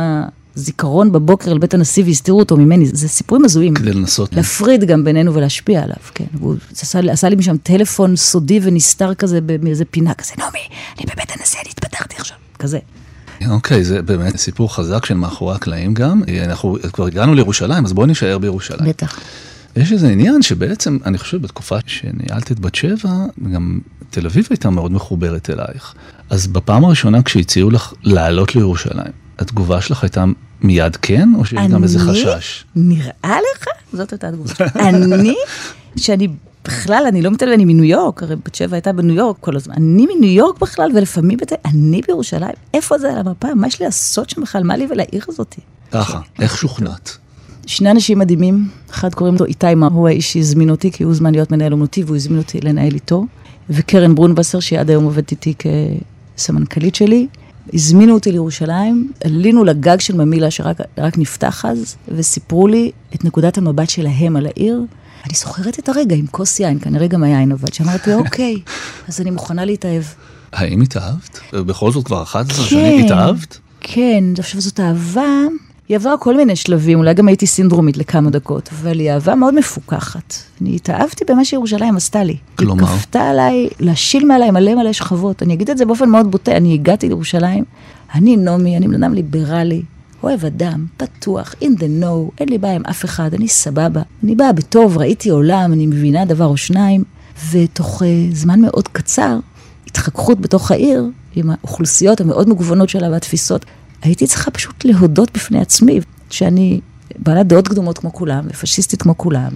הזיכרון 0.57 1.12
בבוקר 1.12 1.52
לבית 1.52 1.75
הנשיא 1.75 2.04
והסתירו 2.04 2.38
אותו 2.38 2.57
ממני, 2.57 2.87
זה 2.87 3.09
סיפורים 3.09 3.45
הזויים. 3.45 3.75
כדי 3.75 3.92
לנסות... 3.92 4.35
להפריד 4.35 4.85
גם 4.85 5.04
בינינו 5.04 5.35
ולהשפיע 5.35 5.83
עליו, 5.83 5.97
כן. 6.14 6.25
הוא 6.40 6.54
עשה, 6.73 7.00
עשה 7.12 7.28
לי 7.28 7.37
משם 7.37 7.57
טלפון 7.57 8.16
סודי 8.16 8.61
ונסתר 8.62 9.14
כזה 9.14 9.38
מאיזה 9.62 9.85
פינה 9.85 10.14
כזה, 10.14 10.33
נעמי, 10.38 10.59
אני 10.99 11.07
בבית 11.14 11.30
הנשיא, 11.38 11.61
אני 11.61 11.71
התפטרתי 11.71 12.14
עכשיו, 12.19 12.37
כזה. 12.59 12.78
אוקיי, 13.49 13.85
זה 13.85 14.02
באמת 14.02 14.37
סיפור 14.37 14.75
חזק 14.75 15.04
של 15.04 15.14
מאחורי 15.14 15.54
הקלעים 15.54 15.95
גם. 15.95 16.23
אנחנו 16.45 16.76
כבר 16.92 17.07
הגענו 17.07 17.35
לירושלים, 17.35 17.85
אז 17.85 17.92
בואי 17.92 18.07
נישאר 18.07 18.38
בירושלים. 18.38 18.88
בטח. 18.88 19.19
יש 19.76 19.92
איזה 19.92 20.09
עניין 20.09 20.42
שבעצם, 20.42 20.99
אני 21.07 21.19
חושב, 21.19 21.42
בתקופה 21.42 21.76
שניהלת 21.87 22.52
את 22.52 22.61
בת 22.61 22.75
שבע, 22.75 23.11
גם 23.52 23.78
תל 24.11 24.26
אביב 24.26 24.47
הייתה 24.50 24.71
מאוד 24.71 24.92
מחוברת 24.92 25.50
אלייך. 25.50 25.95
אז 26.30 26.47
בפעם 26.47 26.85
הראשונה 26.85 27.23
כשהציעו 27.23 27.71
לך 27.71 27.92
לעלות 28.02 28.54
לירושלים, 28.54 29.12
התגובה 29.40 29.80
שלך 29.80 30.02
הייתה 30.02 30.25
מיד 30.61 30.97
כן, 30.97 31.28
או 31.38 31.44
שיש 31.44 31.59
גם 31.70 31.82
איזה 31.82 31.99
חשש? 31.99 32.64
נראה 32.76 33.38
לך? 33.54 33.64
זאת 33.92 34.12
הייתה 34.12 34.28
התגובה. 34.28 34.54
אני, 34.88 35.35
שאני 35.97 36.28
בכלל, 36.64 37.04
אני 37.09 37.23
לא 37.23 37.30
מתעלמת, 37.30 37.54
אני 37.54 37.64
מניו 37.64 37.85
יורק, 37.85 38.23
הרי 38.23 38.37
בת 38.37 38.54
שבע 38.54 38.76
הייתה 38.76 38.92
בניו 38.92 39.16
יורק 39.16 39.37
כל 39.40 39.56
הזמן. 39.56 39.75
אני 39.75 40.06
מניו 40.14 40.30
יורק 40.30 40.61
בכלל, 40.61 40.90
ולפעמים 40.94 41.38
בת... 41.38 41.52
אני 41.64 42.00
בירושלים, 42.06 42.54
איפה 42.75 42.99
זה 42.99 43.12
על 43.12 43.18
המפה? 43.18 43.54
מה 43.54 43.66
יש 43.66 43.80
לי 43.80 43.85
לעשות 43.87 44.30
שם 44.30 44.42
בכלל? 44.42 44.62
מה 44.62 44.76
לי 44.76 44.87
ולעיר 44.90 45.25
הזאת? 45.28 45.54
ככה, 45.90 46.20
איך 46.40 46.56
שוכנעת? 46.56 47.16
שני 47.66 47.90
אנשים 47.90 48.18
מדהימים, 48.18 48.68
אחד 48.90 49.14
קוראים 49.14 49.37
לו 49.40 49.47
איתי 49.47 49.75
מר, 49.75 49.88
הוא 49.92 50.09
האיש 50.09 50.32
שהזמין 50.32 50.70
אותי, 50.70 50.90
כי 50.92 51.02
הוא 51.02 51.11
הוזמן 51.11 51.32
להיות 51.32 51.50
מנהל 51.50 51.73
אומנותי, 51.73 52.04
והוא 52.04 52.16
הזמין 52.16 52.38
אותי 52.38 52.61
לנהל 52.61 52.94
איתו. 52.94 53.26
וקרן 53.70 54.14
ברונבסר, 54.14 54.61
שהיא 54.61 54.80
עד 54.80 54.90
היום 54.90 55.04
עובדת 55.04 55.30
איתי 55.30 55.54
כסמנכ"לית 56.37 56.94
שלי, 56.94 57.26
הזמינו 57.74 58.14
אותי 58.14 58.32
לירושלים, 58.32 59.12
עלינו 59.24 59.64
לגג 59.64 60.00
של 60.00 60.16
ממילה 60.16 60.50
שרק 60.50 60.76
רק 60.98 61.18
נפתח 61.18 61.64
אז, 61.64 61.96
וסיפרו 62.08 62.66
לי 62.66 62.90
את 63.14 63.24
נקודת 63.24 63.58
המבט 63.58 63.90
שלהם 63.90 64.36
על 64.36 64.46
העיר. 64.46 64.82
אני 65.26 65.34
זוכרת 65.34 65.78
את 65.78 65.88
הרגע 65.88 66.16
עם 66.16 66.26
כוס 66.26 66.60
יין, 66.60 66.78
כנראה 66.78 67.06
גם 67.06 67.22
היין 67.22 67.52
עבד, 67.52 67.72
שאמרתי, 67.74 68.14
אוקיי, 68.24 68.56
אז 69.08 69.20
אני 69.20 69.30
מוכנה 69.30 69.64
להתאהב. 69.64 70.02
האם 70.52 70.80
התאהבת? 70.80 71.40
בכל 71.52 71.92
זאת 71.92 72.06
כבר 72.06 72.22
11 72.22 72.64
כן. 72.64 72.70
שנים 72.70 73.04
התאהבת? 73.04 73.58
כן, 73.80 74.24
עכשיו 74.38 74.60
זאת 74.60 74.80
אהבה, 74.80 75.30
היא 75.90 75.97
עברה 75.97 76.16
כל 76.18 76.37
מיני 76.37 76.56
שלבים, 76.56 76.99
אולי 76.99 77.14
גם 77.14 77.28
הייתי 77.28 77.47
סינדרומית 77.47 77.97
לכמה 77.97 78.30
דקות, 78.30 78.70
אבל 78.73 78.99
היא 78.99 79.11
אהבה 79.11 79.35
מאוד 79.35 79.54
מפוקחת. 79.54 80.35
אני 80.61 80.76
התאהבתי 80.76 81.25
במה 81.28 81.44
שירושלים 81.44 81.97
עשתה 81.97 82.25
לי. 82.25 82.37
כלומר? 82.54 82.88
היא 82.88 82.99
כפתה 82.99 83.20
עליי, 83.20 83.68
להשיל 83.80 84.25
מעליי 84.25 84.50
מלא 84.50 84.75
מלא 84.75 84.92
שכבות. 84.92 85.42
אני 85.42 85.54
אגיד 85.54 85.70
את 85.70 85.78
זה 85.78 85.85
באופן 85.85 86.09
מאוד 86.09 86.30
בוטה, 86.30 86.56
אני 86.56 86.75
הגעתי 86.75 87.09
לירושלים, 87.09 87.64
אני 88.14 88.37
נעמי, 88.37 88.76
אני 88.76 88.88
בן 88.88 89.02
אדם 89.02 89.14
ליברלי, 89.14 89.82
אוהב 90.23 90.44
אדם, 90.44 90.87
פתוח, 90.97 91.54
in 91.62 91.78
the 91.78 92.02
know, 92.02 92.30
אין 92.40 92.49
לי 92.49 92.59
בעיה 92.59 92.75
עם 92.75 92.82
אף 92.90 93.04
אחד, 93.04 93.35
אני 93.35 93.49
סבבה. 93.49 94.02
אני 94.25 94.35
באה 94.35 94.52
בטוב, 94.52 94.99
ראיתי 94.99 95.30
עולם, 95.30 95.73
אני 95.73 95.87
מבינה 95.87 96.25
דבר 96.25 96.47
או 96.47 96.56
שניים, 96.56 97.04
ותוך 97.50 98.02
uh, 98.02 98.04
זמן 98.32 98.61
מאוד 98.61 98.88
קצר, 98.88 99.38
התחככות 99.87 100.40
בתוך 100.40 100.70
העיר, 100.70 101.11
עם 101.37 101.50
האוכלוסיות 101.50 102.20
המאוד 102.20 102.49
מגוונות 102.49 102.88
שלה 102.88 103.11
והתפיסות, 103.11 103.66
הייתי 104.02 104.26
צריכה 104.26 104.50
פשוט 104.50 104.85
להודות 104.85 105.30
בפני 105.35 105.61
עצמי 105.61 106.00
שאני 106.30 106.80
בעלת 107.19 107.47
דעות 107.47 107.69
קדומות 107.69 107.99
כמו 107.99 108.12
כולם, 108.12 108.45
ופשיסטית 108.50 109.02
כמו 109.02 109.19
כולם, 109.19 109.52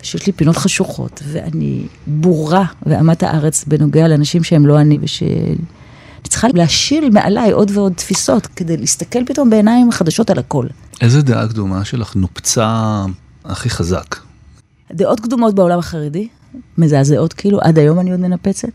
ושיש 0.00 0.26
לי 0.26 0.32
פינות 0.32 0.56
חשוכות, 0.56 1.22
ואני 1.32 1.86
בורה 2.06 2.64
ואמת 2.86 3.22
הארץ 3.22 3.64
בנוגע 3.64 4.08
לאנשים 4.08 4.44
שהם 4.44 4.66
לא 4.66 4.80
אני, 4.80 4.98
וש... 5.00 5.22
אני 5.22 6.28
צריכה 6.28 6.48
להשיל 6.54 7.10
מעליי 7.10 7.50
עוד 7.50 7.70
ועוד 7.74 7.92
תפיסות, 7.92 8.46
כדי 8.46 8.76
להסתכל 8.76 9.24
פתאום 9.26 9.50
בעיניים 9.50 9.92
חדשות 9.92 10.30
על 10.30 10.38
הכל. 10.38 10.66
איזה 11.00 11.22
דעה 11.22 11.48
קדומה 11.48 11.84
שלך 11.84 12.16
נופצה 12.16 13.04
הכי 13.44 13.70
חזק? 13.70 14.16
דעות 14.92 15.20
קדומות 15.20 15.54
בעולם 15.54 15.78
החרדי, 15.78 16.28
מזעזעות 16.78 17.32
כאילו, 17.32 17.60
עד 17.60 17.78
היום 17.78 18.00
אני 18.00 18.10
עוד 18.10 18.20
מנפצת. 18.20 18.68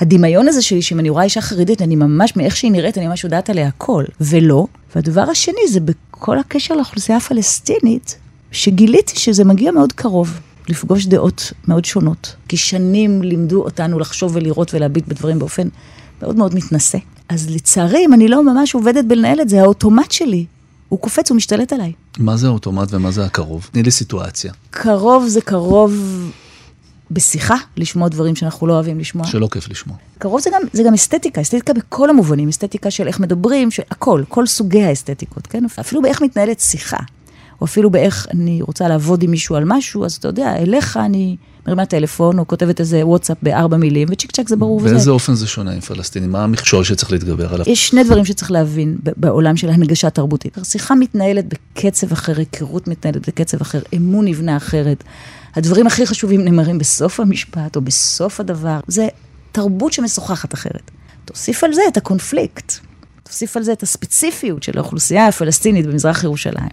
הדמיון 0.00 0.48
הזה 0.48 0.62
שלי, 0.62 0.82
שאם 0.82 1.00
אני 1.00 1.10
רואה 1.10 1.24
אישה 1.24 1.40
חרדית, 1.40 1.82
אני 1.82 1.96
ממש, 1.96 2.36
מאיך 2.36 2.56
שהיא 2.56 2.72
נראית, 2.72 2.98
אני 2.98 3.06
ממש 3.06 3.24
יודעת 3.24 3.50
עליה 3.50 3.68
הכל, 3.68 4.04
ולא. 4.20 4.66
והדבר 4.94 5.20
השני 5.20 5.68
זה 5.68 5.80
בכל 5.80 6.38
הקשר 6.38 6.74
לאוכלוסייה 6.74 7.18
הפלסטינית, 7.18 8.16
שגיליתי 8.52 9.18
שזה 9.18 9.44
מגיע 9.44 9.70
מאוד 9.70 9.92
קרוב. 9.92 10.40
לפגוש 10.68 11.06
דעות 11.06 11.52
מאוד 11.68 11.84
שונות. 11.84 12.34
כי 12.48 12.56
שנים 12.56 13.22
לימדו 13.22 13.62
אותנו 13.62 13.98
לחשוב 13.98 14.36
ולראות 14.36 14.74
ולהביט 14.74 15.08
בדברים 15.08 15.38
באופן 15.38 15.68
מאוד 16.22 16.36
מאוד 16.36 16.54
מתנשא. 16.54 16.98
אז 17.28 17.50
לצערי, 17.50 18.04
אם 18.04 18.14
אני 18.14 18.28
לא 18.28 18.44
ממש 18.44 18.74
עובדת 18.74 19.04
בלנהל 19.04 19.40
את 19.40 19.48
זה, 19.48 19.60
האוטומט 19.62 20.12
שלי, 20.12 20.46
הוא 20.88 20.98
קופץ, 20.98 21.30
הוא 21.30 21.36
משתלט 21.36 21.72
עליי. 21.72 21.92
מה 22.18 22.36
זה 22.36 22.46
האוטומט 22.46 22.88
ומה 22.90 23.10
זה 23.10 23.24
הקרוב? 23.24 23.68
תני 23.72 23.82
לי 23.82 23.90
סיטואציה. 23.90 24.52
קרוב 24.70 25.26
זה 25.26 25.40
קרוב 25.40 25.92
בשיחה, 27.10 27.56
לשמוע 27.76 28.08
דברים 28.08 28.36
שאנחנו 28.36 28.66
לא 28.66 28.72
אוהבים 28.72 29.00
לשמוע. 29.00 29.26
שלא 29.26 29.48
כיף 29.52 29.68
לשמוע. 29.68 29.96
קרוב 30.18 30.40
זה 30.40 30.50
גם, 30.54 30.62
זה 30.72 30.82
גם 30.82 30.94
אסתטיקה, 30.94 31.40
אסתטיקה 31.40 31.72
בכל 31.72 32.10
המובנים, 32.10 32.48
אסתטיקה 32.48 32.90
של 32.90 33.06
איך 33.06 33.20
מדברים, 33.20 33.70
של 33.70 33.82
הכל, 33.90 34.22
כל 34.28 34.46
סוגי 34.46 34.82
האסתטיקות, 34.82 35.46
כן? 35.46 35.64
אפילו 35.80 36.02
באיך 36.02 36.22
מתנהלת 36.22 36.60
שיחה, 36.60 36.96
או 37.60 37.66
אפילו 37.66 37.90
באיך 37.90 38.26
אני 38.30 38.62
רוצה 38.62 38.88
לעבוד 38.88 39.22
עם 39.22 39.30
מישהו 39.30 39.56
על 39.56 39.64
משהו, 39.66 40.04
אז 40.04 40.14
אתה 40.14 40.28
יודע, 40.28 40.56
אליך 40.56 40.96
אני 40.96 41.36
מרימה 41.70 41.86
טלפון, 41.86 42.38
או 42.38 42.46
כותבת 42.46 42.80
איזה 42.80 43.06
וואטסאפ 43.06 43.36
בארבע 43.42 43.76
מילים, 43.76 44.08
וצ'יק 44.10 44.30
צ'ק 44.32 44.48
זה 44.48 44.56
ברור 44.56 44.80
באיזה 44.80 44.96
וזה. 44.96 45.10
אופן 45.10 45.34
זה 45.34 45.46
שונה 45.46 45.72
עם 45.72 45.80
פלסטינים? 45.80 46.32
מה 46.32 46.44
המכשול 46.44 46.84
שצריך 46.84 47.12
להתגבר 47.12 47.54
עליו? 47.54 47.66
יש 47.68 47.88
שני 47.88 48.04
דברים 48.04 48.24
שצריך 48.24 48.50
להבין 48.50 48.98
בעולם 49.16 49.56
של 49.56 49.68
הנגשה 49.70 50.10
תרבותית. 50.10 50.58
שיחה 50.62 50.94
מתנהלת 50.94 51.44
בקצב 51.48 52.12
אחר, 52.12 52.38
היכרות 52.38 52.88
מתנהלת 52.88 53.28
בקצב 53.28 53.60
אחר, 53.60 53.80
אמון 53.96 54.24
נבנה 54.24 54.56
אחרת. 54.56 55.04
הדברים 55.54 55.86
הכי 55.86 56.06
חשובים 56.06 56.44
נאמרים 56.44 56.78
בסוף 56.78 57.20
המשפט 57.20 57.76
או 57.76 57.80
בסוף 57.80 58.40
הדבר. 58.40 58.80
זה 58.86 59.08
תרבות 59.52 59.92
שמשוחחת 59.92 60.54
אחרת. 60.54 60.90
תוסיף 61.24 61.64
על 61.64 61.72
זה 61.72 61.82
את 61.88 61.96
הקונפליקט. 61.96 62.72
תוסיף 63.22 63.56
על 63.56 63.62
זה 63.62 63.72
את 63.72 63.82
הספציפיות 63.82 64.62
של 64.62 64.78
האוכלוסייה 64.78 65.26
הפלסטינית 65.26 65.86
במזרח 65.86 66.24
ירושלים. 66.24 66.70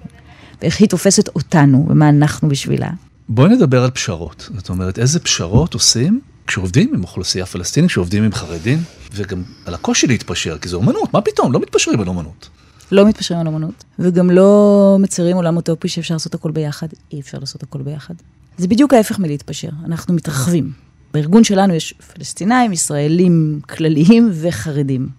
ואיך 0.61 0.79
היא 0.79 0.89
תופסת 0.89 1.27
אותנו 1.27 1.85
ומה 1.89 2.09
אנחנו 2.09 2.49
בשבילה. 2.49 2.89
בואי 3.29 3.49
נדבר 3.49 3.83
על 3.83 3.91
פשרות. 3.91 4.49
זאת 4.55 4.69
אומרת, 4.69 4.99
איזה 4.99 5.19
פשרות 5.19 5.73
עושים 5.73 6.21
כשעובדים 6.47 6.93
עם 6.93 7.03
אוכלוסייה 7.03 7.45
פלסטינית, 7.45 7.89
כשעובדים 7.89 8.23
עם 8.23 8.31
חרדים, 8.31 8.79
וגם 9.13 9.43
על 9.65 9.73
הקושי 9.73 10.07
להתפשר, 10.07 10.57
כי 10.57 10.69
זו 10.69 10.77
אומנות, 10.77 11.13
מה 11.13 11.21
פתאום? 11.21 11.53
לא 11.53 11.59
מתפשרים 11.59 12.01
על 12.01 12.07
אומנות. 12.07 12.49
לא 12.91 13.07
מתפשרים 13.07 13.39
על 13.39 13.47
אמנות, 13.47 13.83
וגם 13.99 14.29
לא 14.29 14.97
מציירים 14.99 15.35
עולם 15.35 15.57
אוטופי 15.57 15.87
שאפשר 15.87 16.15
לעשות 16.15 16.33
הכל 16.33 16.51
ביחד. 16.51 16.87
אי 17.11 17.19
אפשר 17.19 17.37
לעשות 17.39 17.63
הכל 17.63 17.81
ביחד. 17.81 18.13
זה 18.57 18.67
בדיוק 18.67 18.93
ההפך 18.93 19.19
מלהתפשר, 19.19 19.69
אנחנו 19.85 20.13
מתרחבים. 20.13 20.71
בארגון 21.13 21.43
שלנו 21.43 21.73
יש 21.73 21.93
פלסטינאים, 21.93 22.73
ישראלים 22.73 23.59
כלליים 23.69 24.29
וחרדים. 24.33 25.09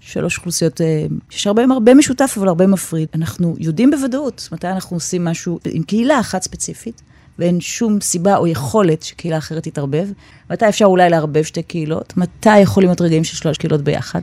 שלוש 0.00 0.38
אוכלוסיות 0.38 0.80
אה, 0.80 1.06
שיש 1.30 1.46
בהם 1.46 1.72
הרבה 1.72 1.94
משותף, 1.94 2.34
אבל 2.38 2.48
הרבה 2.48 2.66
מפריד. 2.66 3.08
אנחנו 3.14 3.56
יודעים 3.58 3.90
בוודאות 3.90 4.48
מתי 4.52 4.68
אנחנו 4.68 4.96
עושים 4.96 5.24
משהו 5.24 5.58
עם 5.64 5.82
קהילה 5.82 6.20
אחת 6.20 6.42
ספציפית, 6.42 7.02
ואין 7.38 7.60
שום 7.60 8.00
סיבה 8.00 8.36
או 8.36 8.46
יכולת 8.46 9.02
שקהילה 9.02 9.38
אחרת 9.38 9.62
תתערבב. 9.62 10.08
מתי 10.50 10.68
אפשר 10.68 10.84
אולי 10.84 11.10
לערבב 11.10 11.42
שתי 11.42 11.62
קהילות, 11.62 12.16
מתי 12.16 12.58
יכולים 12.58 12.88
להיות 12.88 13.00
רגעים 13.00 13.24
של 13.24 13.36
שלוש 13.36 13.58
קהילות 13.58 13.82
ביחד. 13.82 14.20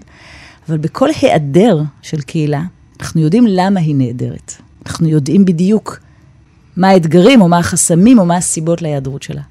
אבל 0.70 0.78
בכל 0.78 1.10
היעדר 1.22 1.82
של 2.02 2.22
קהילה, 2.22 2.62
אנחנו 3.00 3.22
יודעים 3.22 3.46
למה 3.48 3.80
היא 3.80 3.96
נעדרת. 3.96 4.54
אנחנו 4.86 5.08
יודעים 5.08 5.46
בדיוק 5.46 6.00
מה 6.78 6.90
האתגרים, 6.90 7.42
או 7.42 7.48
מה 7.48 7.58
החסמים, 7.58 8.20
או 8.20 8.26
מה 8.26 8.38
הסיבות 8.38 8.82
להיעדרות 8.82 9.24
שלה. 9.24 9.42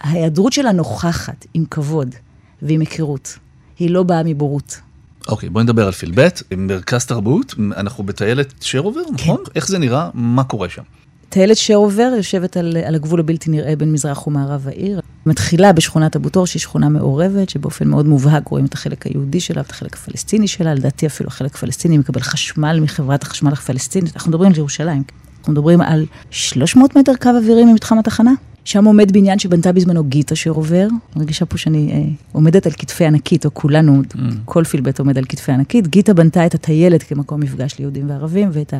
ההיעדרות 0.00 0.52
שלה 0.52 0.72
נוכחת 0.72 1.46
עם 1.54 1.64
כבוד 1.70 2.14
ועם 2.62 2.80
היכרות. 2.80 3.38
היא 3.78 3.90
לא 3.90 4.02
באה 4.02 4.22
מבורות. 4.24 4.80
אוקיי, 5.28 5.48
בואי 5.48 5.64
נדבר 5.64 5.86
על 5.86 5.92
פילבט, 5.92 6.42
מרכז 6.56 7.06
תרבות, 7.06 7.54
אנחנו 7.76 8.04
בטיילת 8.04 8.54
שרובר, 8.60 9.00
נכון? 9.12 9.36
איך 9.54 9.68
זה 9.68 9.78
נראה? 9.78 10.10
מה 10.14 10.44
קורה 10.44 10.68
שם? 10.68 10.82
טיילת 11.30 11.56
שרובר 11.56 12.12
יושבת 12.16 12.56
על, 12.56 12.76
על 12.84 12.94
הגבול 12.94 13.20
הבלתי 13.20 13.50
נראה 13.50 13.76
בין 13.76 13.92
מזרח 13.92 14.26
ומערב 14.26 14.68
העיר. 14.68 15.00
מתחילה 15.26 15.72
בשכונת 15.72 16.16
אבו 16.16 16.28
תור, 16.28 16.46
שהיא 16.46 16.60
שכונה 16.60 16.88
מעורבת, 16.88 17.48
שבאופן 17.48 17.88
מאוד 17.88 18.06
מובהק 18.06 18.48
רואים 18.48 18.64
את 18.64 18.74
החלק 18.74 19.06
היהודי 19.06 19.40
שלה 19.40 19.62
ואת 19.62 19.70
החלק 19.70 19.94
הפלסטיני 19.94 20.48
שלה, 20.48 20.74
לדעתי 20.74 21.06
אפילו 21.06 21.28
החלק 21.28 21.54
הפלסטיני 21.54 21.98
מקבל 21.98 22.20
חשמל 22.20 22.80
מחברת 22.82 23.22
החשמל 23.22 23.52
הפלסטינית. 23.52 24.16
אנחנו 24.16 24.30
מדברים 24.30 24.50
על 24.50 24.58
ירושלים. 24.58 25.02
אנחנו 25.38 25.52
מדברים 25.52 25.80
על 25.80 26.06
300 26.30 26.96
מטר 26.96 27.12
קו 27.20 27.28
אווירי 27.28 27.64
ממתחם 27.64 27.98
התחנה. 27.98 28.32
שם 28.64 28.84
עומד 28.84 29.12
בניין 29.12 29.38
שבנתה 29.38 29.72
בזמנו 29.72 30.04
גיטה 30.04 30.36
שרובר. 30.36 30.86
אני 30.90 30.98
מרגישה 31.16 31.46
פה 31.46 31.58
שאני 31.58 31.92
אה, 31.92 32.02
עומדת 32.32 32.66
על 32.66 32.72
כתפי 32.72 33.04
ענקית, 33.04 33.46
או 33.46 33.54
כולנו, 33.54 34.02
mm. 34.02 34.18
כל 34.44 34.64
פילבט 34.64 34.98
עומד 34.98 35.18
על 35.18 35.24
כתפי 35.28 35.52
ענקית. 35.52 35.86
גיטה 35.86 36.14
בנתה 36.14 36.46
את 36.46 36.54
הטיילת 36.54 37.02
כמקום 37.02 37.40
מפגש 37.40 37.78
ליהודים 37.78 38.10
וערבים, 38.10 38.48
ואת 38.52 38.74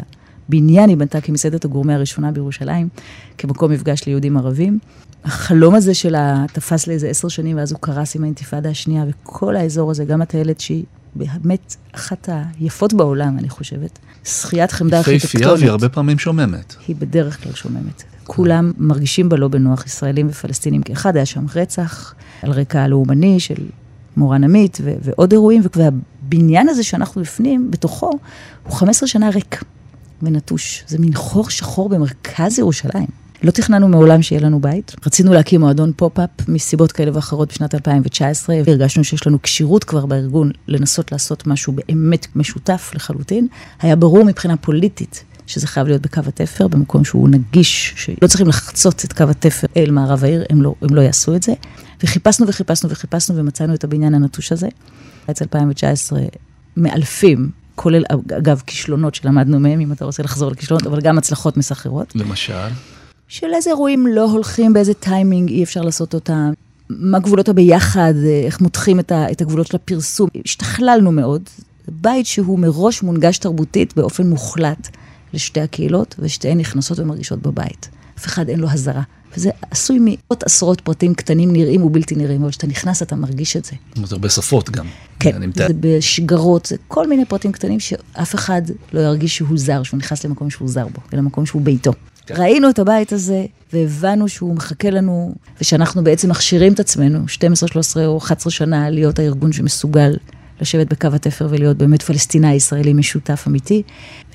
הבניין 0.50 0.88
היא 0.88 0.96
בנתה 0.96 1.20
כמסעדת 1.20 1.64
הגורמה 1.64 1.94
הראשונה 1.94 2.32
בירושלים, 2.32 2.88
כמקום 3.38 3.72
מפגש 3.72 4.04
ליהודים 4.06 4.36
ערבים. 4.36 4.78
החלום 5.24 5.74
הזה 5.74 5.94
שלה 5.94 6.44
תפס 6.52 6.86
לאיזה 6.86 7.08
עשר 7.08 7.28
שנים, 7.28 7.56
ואז 7.56 7.72
הוא 7.72 7.80
קרס 7.80 8.16
עם 8.16 8.22
האינתיפאדה 8.22 8.68
השנייה, 8.70 9.04
וכל 9.08 9.56
האזור 9.56 9.90
הזה, 9.90 10.04
גם 10.04 10.22
הטיילת 10.22 10.60
שהיא 10.60 10.84
באמת 11.14 11.76
אחת 11.92 12.28
היפות 12.60 12.94
בעולם, 12.94 13.38
אני 13.38 13.48
חושבת. 13.48 13.98
שחיית 14.24 14.72
חמדה 14.72 14.96
יפהפייה 14.96 15.20
ארכיטקטונית. 15.22 15.58
והיא 15.58 15.70
הרבה 15.70 15.88
פעמים 15.88 16.18
שוממת. 16.18 16.74
היא 16.88 16.96
בדרך 16.96 17.42
כלל 17.42 17.52
שוממת. 17.52 18.02
כולם 18.24 18.72
מרגישים 18.78 19.28
בה 19.28 19.36
לא 19.36 19.48
בנוח, 19.48 19.86
ישראלים 19.86 20.26
ופלסטינים 20.30 20.82
כאחד. 20.82 21.16
היה 21.16 21.26
שם 21.26 21.44
רצח 21.54 22.14
על 22.42 22.50
רקע 22.50 22.82
הלאומני 22.82 23.40
של 23.40 23.66
מורן 24.16 24.44
עמית 24.44 24.78
ו- 24.82 24.94
ועוד 25.02 25.32
אירועים, 25.32 25.62
והבניין 25.76 26.68
הזה 26.68 26.82
שאנחנו 26.82 27.20
בפנים, 27.20 27.70
בתוכו, 27.70 28.10
הוא 28.62 28.72
15 28.72 29.06
שנה 29.06 29.30
ריק 29.30 29.62
ונטוש. 30.22 30.84
זה 30.86 30.98
מין 30.98 31.14
חור 31.14 31.50
שחור 31.50 31.88
במרכז 31.88 32.58
ירושלים. 32.58 33.06
לא 33.42 33.50
תכננו 33.50 33.88
מעולם 33.88 34.22
שיהיה 34.22 34.42
לנו 34.42 34.60
בית. 34.60 34.94
רצינו 35.06 35.32
להקים 35.32 35.60
מועדון 35.60 35.92
פופ-אפ 35.96 36.48
מסיבות 36.48 36.92
כאלה 36.92 37.10
ואחרות 37.14 37.48
בשנת 37.48 37.74
2019, 37.74 38.56
והרגשנו 38.64 39.04
שיש 39.04 39.26
לנו 39.26 39.42
כשירות 39.42 39.84
כבר 39.84 40.06
בארגון 40.06 40.50
לנסות 40.68 41.12
לעשות 41.12 41.46
משהו 41.46 41.72
באמת 41.72 42.26
משותף 42.36 42.90
לחלוטין. 42.94 43.46
היה 43.80 43.96
ברור 43.96 44.24
מבחינה 44.24 44.56
פוליטית 44.56 45.24
שזה 45.46 45.66
חייב 45.66 45.86
להיות 45.86 46.02
בקו 46.02 46.20
התפר, 46.26 46.68
במקום 46.68 47.04
שהוא 47.04 47.28
נגיש, 47.28 47.94
שלא 47.96 48.28
צריכים 48.28 48.48
לחצות 48.48 49.04
את 49.04 49.12
קו 49.12 49.24
התפר 49.30 49.66
אל 49.76 49.90
מערב 49.90 50.24
העיר, 50.24 50.44
הם 50.50 50.62
לא, 50.62 50.74
הם 50.82 50.94
לא 50.94 51.00
יעשו 51.00 51.36
את 51.36 51.42
זה. 51.42 51.52
וחיפשנו 52.02 52.48
וחיפשנו 52.48 52.90
וחיפשנו 52.90 53.36
ומצאנו 53.36 53.74
את 53.74 53.84
הבניין 53.84 54.14
הנטוש 54.14 54.52
הזה. 54.52 54.68
קיץ 55.26 55.42
2019 55.42 56.20
מאלפים, 56.76 57.50
כולל 57.80 58.02
אגב 58.38 58.62
כישלונות 58.66 59.14
שלמדנו 59.14 59.60
מהם, 59.60 59.80
אם 59.80 59.92
אתה 59.92 60.04
רוצה 60.04 60.22
לחזור 60.22 60.50
לכישלונות, 60.50 60.86
אבל 60.86 61.00
גם 61.00 61.18
הצלחות 61.18 61.56
מסחררות. 61.56 62.12
למשל, 62.14 62.68
של 63.28 63.46
איזה 63.54 63.70
אירועים 63.70 64.06
לא 64.06 64.30
הולכים, 64.30 64.72
באיזה 64.72 64.94
טיימינג 64.94 65.50
אי 65.50 65.62
אפשר 65.62 65.80
לעשות 65.80 66.14
אותם, 66.14 66.52
מה 66.90 67.18
גבולות 67.18 67.48
הביחד, 67.48 68.14
איך 68.44 68.60
מותחים 68.60 69.00
את, 69.00 69.12
ה, 69.12 69.30
את 69.32 69.40
הגבולות 69.40 69.66
של 69.66 69.76
הפרסום. 69.76 70.28
השתכללנו 70.44 71.12
מאוד. 71.12 71.42
בית 71.88 72.26
שהוא 72.26 72.58
מראש 72.58 73.02
מונגש 73.02 73.38
תרבותית 73.38 73.96
באופן 73.96 74.26
מוחלט 74.26 74.88
לשתי 75.34 75.60
הקהילות, 75.60 76.14
ושתיהן 76.18 76.58
נכנסות 76.58 76.98
ומרגישות 76.98 77.38
בבית. 77.42 77.88
אף 78.18 78.26
אחד 78.26 78.48
אין 78.48 78.60
לו 78.60 78.70
הזרה 78.70 79.02
וזה 79.36 79.50
עשוי 79.70 79.98
מאות 80.00 80.42
עשרות 80.42 80.80
פרטים 80.80 81.14
קטנים 81.14 81.52
נראים 81.52 81.84
ובלתי 81.84 82.14
נראים, 82.14 82.42
אבל 82.42 82.50
כשאתה 82.50 82.66
נכנס 82.66 83.02
אתה 83.02 83.16
מרגיש 83.16 83.56
את 83.56 83.64
זה. 83.64 83.72
אומרת, 83.96 84.12
הרבה 84.12 84.28
שפות 84.28 84.70
גם. 84.70 84.86
כן. 85.20 85.40
זה 85.54 85.74
בשגרות, 85.80 86.66
זה 86.66 86.76
כל 86.88 87.06
מיני 87.06 87.24
פרטים 87.24 87.52
קטנים 87.52 87.80
שאף 87.80 88.34
אחד 88.34 88.62
לא 88.92 89.00
ירגיש 89.00 89.36
שהוא 89.36 89.58
זר, 89.58 89.82
שהוא 89.82 89.98
נכנס 89.98 90.24
למקום 90.24 90.50
שהוא 90.50 90.68
זר 90.68 90.86
בו, 90.88 91.00
אלא 91.12 91.22
למקום 91.22 91.46
שהוא 91.46 91.62
ביתו. 91.62 91.92
כן. 92.26 92.34
ראינו 92.38 92.70
את 92.70 92.78
הבית 92.78 93.12
הזה, 93.12 93.44
והבנו 93.72 94.28
שהוא 94.28 94.56
מחכה 94.56 94.90
לנו, 94.90 95.34
ושאנחנו 95.60 96.04
בעצם 96.04 96.30
מכשירים 96.30 96.72
את 96.72 96.80
עצמנו, 96.80 97.28
12, 97.28 97.68
13 97.68 98.06
או 98.06 98.18
11 98.18 98.50
שנה, 98.50 98.90
להיות 98.90 99.18
הארגון 99.18 99.52
שמסוגל 99.52 100.16
לשבת 100.60 100.86
בקו 100.86 101.08
התפר 101.14 101.46
ולהיות 101.50 101.76
באמת 101.76 102.02
פלסטיני 102.02 102.54
ישראלי 102.54 102.92
משותף 102.92 103.44
אמיתי, 103.46 103.82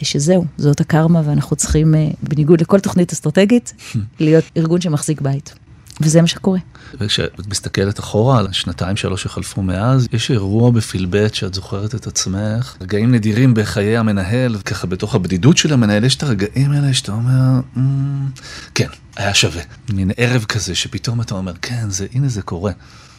ושזהו, 0.01 0.45
זאת 0.57 0.81
הקרמה, 0.81 1.21
ואנחנו 1.25 1.55
צריכים, 1.55 1.95
אה, 1.95 2.07
בניגוד 2.23 2.61
לכל 2.61 2.79
תוכנית 2.79 3.11
אסטרטגית, 3.11 3.73
להיות 4.19 4.43
ארגון 4.57 4.81
שמחזיק 4.81 5.21
בית. 5.21 5.53
וזה 6.01 6.21
מה 6.21 6.27
שקורה. 6.27 6.59
וכשאת 6.99 7.47
מסתכלת 7.47 7.99
אחורה 7.99 8.39
על 8.39 8.47
השנתיים 8.47 8.97
שלוש 8.97 9.23
שחלפו 9.23 9.61
מאז, 9.61 10.07
יש 10.13 10.31
אירוע 10.31 10.71
בפילבט 10.71 11.35
שאת 11.35 11.53
זוכרת 11.53 11.95
את 11.95 12.07
עצמך, 12.07 12.75
רגעים 12.81 13.11
נדירים 13.11 13.53
בחיי 13.53 13.97
המנהל, 13.97 14.57
ככה 14.65 14.87
בתוך 14.87 15.15
הבדידות 15.15 15.57
של 15.57 15.73
המנהל, 15.73 16.03
יש 16.03 16.15
את 16.15 16.23
הרגעים 16.23 16.71
האלה 16.71 16.93
שאתה 16.93 17.11
אומר, 17.11 17.61
"מ, 17.77 18.29
כן, 18.75 18.87
היה 19.15 19.33
שווה. 19.33 19.61
מין 19.93 20.11
ערב 20.17 20.43
כזה 20.43 20.75
שפתאום 20.75 21.21
אתה 21.21 21.35
אומר, 21.35 21.53
כן, 21.61 21.89
זה, 21.89 22.07
הנה 22.13 22.27
זה 22.27 22.41
קורה. 22.41 22.71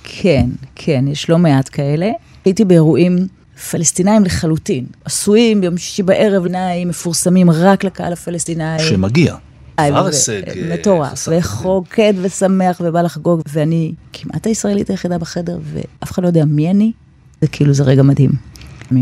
כן, 0.04 0.50
כן, 0.74 1.04
יש 1.08 1.30
לא 1.30 1.38
מעט 1.38 1.68
כאלה. 1.72 2.10
הייתי 2.46 2.64
באירועים 2.64 3.26
פלסטינאים 3.70 4.24
לחלוטין, 4.24 4.86
עשויים 5.04 5.60
ביום 5.60 5.76
שישי 5.76 6.02
בערב, 6.02 6.44
עיניים 6.44 6.88
מפורסמים 6.88 7.50
רק 7.50 7.84
לקהל 7.84 8.12
הפלסטיני. 8.12 8.78
שמגיע. 8.78 9.34
אה, 9.78 9.90
כבר 9.90 10.02
ו- 10.02 10.06
הישג, 10.06 10.42
אה, 10.48 10.74
מטורף. 10.74 11.28
וחוקד 11.32 12.14
ושמח 12.22 12.80
ובא 12.84 13.02
לחגוג, 13.02 13.40
ואני 13.52 13.92
כמעט 14.12 14.46
הישראלית 14.46 14.90
היחידה 14.90 15.18
בחדר, 15.18 15.58
ואף 15.72 16.12
אחד 16.12 16.22
לא 16.22 16.28
יודע 16.28 16.44
מי 16.44 16.70
אני, 16.70 16.92
זה 17.40 17.48
כאילו, 17.48 17.74
זה 17.74 17.82
רגע 17.84 18.02
מדהים. 18.02 18.30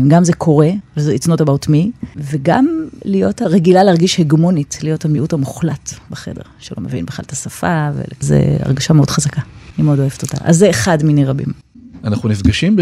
גם 0.07 0.23
זה 0.23 0.33
קורה, 0.33 0.69
וזה 0.97 1.15
it's 1.15 1.27
not 1.27 1.41
about 1.41 1.69
me, 1.69 2.07
וגם 2.17 2.67
להיות 3.05 3.41
הרגילה 3.41 3.83
להרגיש 3.83 4.19
הגמונית, 4.19 4.77
להיות 4.83 5.05
המיעוט 5.05 5.33
המוחלט 5.33 5.93
בחדר, 6.11 6.41
שלא 6.59 6.83
מבין 6.83 7.05
בכלל 7.05 7.23
את 7.25 7.31
השפה, 7.31 7.89
וזו 8.21 8.35
הרגשה 8.59 8.93
מאוד 8.93 9.09
חזקה, 9.09 9.41
אני 9.77 9.85
מאוד 9.85 9.99
אוהבת 9.99 10.23
אותה. 10.23 10.37
אז 10.41 10.57
זה 10.57 10.69
אחד 10.69 11.03
מיני 11.03 11.25
רבים. 11.25 11.64
אנחנו 12.05 12.29
נפגשים 12.29 12.75
ב, 12.75 12.81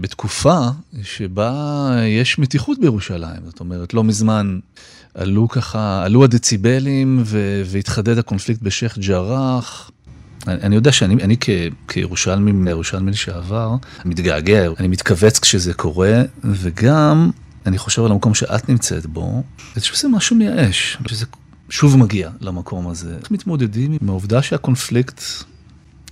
בתקופה 0.00 0.58
שבה 1.02 1.90
יש 2.06 2.38
מתיחות 2.38 2.78
בירושלים, 2.80 3.40
זאת 3.44 3.60
אומרת, 3.60 3.94
לא 3.94 4.04
מזמן 4.04 4.58
עלו 5.14 5.48
ככה, 5.48 6.02
עלו 6.04 6.24
הדציבלים 6.24 7.22
ו, 7.24 7.62
והתחדד 7.66 8.18
הקונפליקט 8.18 8.62
בשייח' 8.62 8.98
ג'ראח. 8.98 9.90
אני, 10.46 10.60
אני 10.62 10.74
יודע 10.74 10.92
שאני 10.92 11.14
אני 11.14 11.36
כ, 11.40 11.50
כירושלמי, 11.88 12.70
ירושלמי 12.70 13.10
לשעבר, 13.10 13.76
מתגעגע, 14.04 14.66
אני 14.78 14.88
מתכווץ 14.88 15.38
כשזה 15.38 15.74
קורה, 15.74 16.22
וגם 16.44 17.30
אני 17.66 17.78
חושב 17.78 18.04
על 18.04 18.12
המקום 18.12 18.34
שאת 18.34 18.68
נמצאת 18.68 19.06
בו, 19.06 19.42
יש 19.76 19.92
בזה 19.92 20.08
משהו 20.08 20.36
מייאש, 20.36 20.98
שזה 21.06 21.26
שוב 21.70 21.96
מגיע 21.96 22.30
למקום 22.40 22.88
הזה. 22.88 23.16
איך 23.20 23.30
מתמודדים 23.30 23.98
עם 24.00 24.08
העובדה 24.08 24.42
שהקונפליקט 24.42 25.20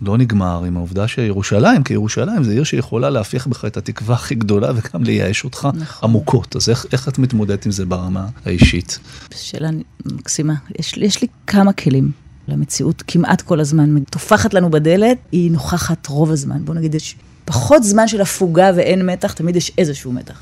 לא 0.04 0.18
נגמר 0.18 0.64
עם 0.64 0.76
העובדה 0.76 1.08
שירושלים, 1.08 1.82
כי 1.82 1.92
ירושלים 1.92 2.44
זה 2.44 2.52
עיר 2.52 2.64
שיכולה 2.64 3.11
להפיח 3.11 3.46
בך 3.46 3.64
את 3.64 3.76
התקווה 3.76 4.14
הכי 4.14 4.34
גדולה 4.34 4.73
וגם 4.76 5.04
לייאש 5.04 5.44
אותך 5.44 5.68
נכון. 5.75 6.11
עמוקות. 6.11 6.56
אז 6.56 6.68
איך, 6.68 6.87
איך 6.92 7.08
את 7.08 7.18
מתמודדת 7.18 7.66
עם 7.66 7.73
זה 7.73 7.87
ברמה 7.87 8.26
האישית? 8.44 8.99
שאלה 9.34 9.70
מקסימה. 10.04 10.54
יש, 10.78 10.96
יש 10.96 11.23
לי 11.23 11.28
כמה 11.46 11.73
כלים 11.73 12.11
למציאות 12.49 13.02
כמעט 13.06 13.42
כל 13.42 13.61
הזמן. 13.61 14.04
טופחת 14.04 14.54
לנו 14.54 14.70
בדלת, 14.70 15.18
היא 15.32 15.50
נוכחת 15.50 16.06
רוב 16.06 16.30
הזמן. 16.30 16.64
בוא 16.64 16.75
נגיד, 16.75 16.94
יש 16.94 17.16
פחות 17.44 17.82
זמן 17.82 18.08
של 18.08 18.20
הפוגה 18.20 18.70
ואין 18.76 19.06
מתח, 19.06 19.32
תמיד 19.32 19.56
יש 19.56 19.73
איזשהו 19.78 20.12
מתח. 20.12 20.40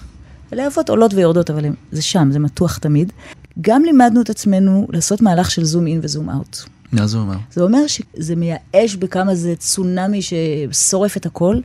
הלהבות 0.52 0.90
עולות 0.90 1.14
ויורדות, 1.14 1.50
אבל 1.50 1.64
זה 1.92 2.02
שם, 2.02 2.28
זה 2.32 2.38
מתוח 2.38 2.78
תמיד. 2.78 3.12
גם 3.60 3.84
לימדנו 3.84 4.20
את 4.20 4.30
עצמנו 4.30 4.86
לעשות 4.90 5.22
מהלך 5.22 5.50
של 5.50 5.64
זום 5.64 5.86
אין 5.86 6.00
וזום 6.02 6.30
אאוט. 6.30 6.58
מה 6.92 7.06
זה 7.06 7.18
אומר? 7.18 7.36
זה 7.52 7.62
אומר 7.62 7.86
שזה 7.86 8.36
מייאש 8.36 8.96
בכמה 8.98 9.34
זה 9.34 9.54
צונאמי 9.56 10.20
ששורף 10.22 11.16
את 11.16 11.26
הכל, 11.26 11.56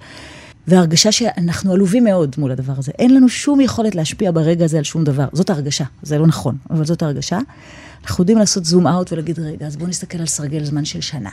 והרגשה 0.67 1.12
שאנחנו 1.12 1.73
עלובים 1.73 2.04
מאוד 2.04 2.36
מול 2.38 2.52
הדבר 2.52 2.73
הזה. 2.78 2.91
אין 2.99 3.13
לנו 3.13 3.30
שום 3.30 3.62
יכולת 3.62 3.95
להשפיע 3.95 4.32
ברגע 4.32 4.65
הזה 4.65 4.78
על 4.78 4.84
שום 4.84 5.04
דבר. 5.04 5.25
זאת 5.34 5.49
ההרגשה, 5.49 5.84
זה 6.02 6.17
לא 6.17 6.28
נכון, 6.28 6.58
אבל 6.69 6.86
זאת 6.86 7.02
ההרגשה. 7.02 7.39
אנחנו 8.04 8.21
יודעים 8.21 8.38
לעשות 8.38 8.65
זום 8.65 8.88
אאוט 8.88 9.13
ולהגיד, 9.13 9.39
רגע, 9.39 9.67
אז 9.67 9.78
בואו 9.78 9.89
נסתכל 9.89 10.17
על 10.17 10.25
סרגל 10.25 10.63
זמן 10.63 10.86
של 10.86 11.02
שנה, 11.02 11.30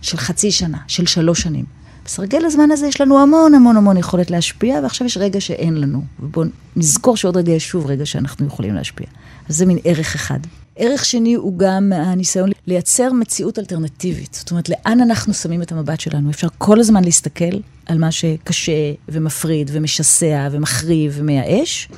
של 0.00 0.16
חצי 0.16 0.50
שנה, 0.50 0.78
של 0.86 1.06
שלוש 1.06 1.40
שנים. 1.40 1.64
בסרגל 2.04 2.44
הזמן 2.44 2.70
הזה 2.70 2.86
יש 2.86 3.00
לנו 3.00 3.22
המון 3.22 3.54
המון 3.54 3.76
המון 3.76 3.96
יכולת 3.96 4.30
להשפיע, 4.30 4.80
ועכשיו 4.82 5.06
יש 5.06 5.16
רגע 5.16 5.40
שאין 5.40 5.80
לנו. 5.80 6.02
ובואו 6.20 6.46
נזכור 6.76 7.16
שעוד 7.16 7.36
רגע 7.36 7.52
יש 7.52 7.68
שוב 7.68 7.86
רגע 7.86 8.06
שאנחנו 8.06 8.46
יכולים 8.46 8.74
להשפיע. 8.74 9.06
אז 9.48 9.56
זה 9.56 9.66
מין 9.66 9.78
ערך 9.84 10.14
אחד. 10.14 10.38
ערך 10.76 11.04
שני 11.04 11.34
הוא 11.34 11.58
גם 11.58 11.92
הניסיון 11.92 12.50
לייצר 12.66 13.12
מציאות 13.12 13.58
אלטרנטיבית. 13.58 14.34
זאת 14.34 14.50
אומרת, 14.50 14.68
לאן 14.68 15.00
אנחנו 15.00 15.34
שמים 15.34 15.62
את 15.62 15.72
המבט 15.72 16.00
שלנו? 16.00 16.30
אפשר 16.30 16.48
כל 16.58 16.80
הזמן 16.80 17.04
להסתכל 17.04 17.58
על 17.86 17.98
מה 17.98 18.12
שקשה 18.12 18.92
ומפריד 19.08 19.70
ומשסע 19.72 20.48
ומחריב 20.50 21.14
ומייאש, 21.16 21.88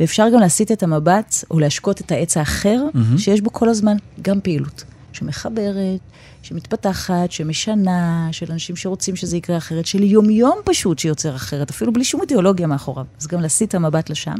ואפשר 0.00 0.28
גם 0.34 0.40
להסיט 0.40 0.72
את 0.72 0.82
המבט 0.82 1.34
או 1.50 1.60
להשקות 1.60 2.00
את 2.00 2.12
העץ 2.12 2.36
האחר, 2.36 2.78
mm-hmm. 2.94 3.18
שיש 3.18 3.40
בו 3.40 3.52
כל 3.52 3.68
הזמן 3.68 3.96
גם 4.22 4.40
פעילות 4.40 4.84
שמחברת, 5.12 6.00
שמתפתחת, 6.42 7.30
שמשנה, 7.32 8.28
של 8.32 8.52
אנשים 8.52 8.76
שרוצים 8.76 9.16
שזה 9.16 9.36
יקרה 9.36 9.56
אחרת, 9.56 9.86
של 9.86 10.02
יומיום 10.02 10.58
פשוט 10.64 10.98
שיוצר 10.98 11.36
אחרת, 11.36 11.70
אפילו 11.70 11.92
בלי 11.92 12.04
שום 12.04 12.20
אידיאולוגיה 12.20 12.66
מאחוריו. 12.66 13.04
אז 13.20 13.26
גם 13.26 13.40
להסיט 13.40 13.68
את 13.68 13.74
המבט 13.74 14.10
לשם. 14.10 14.34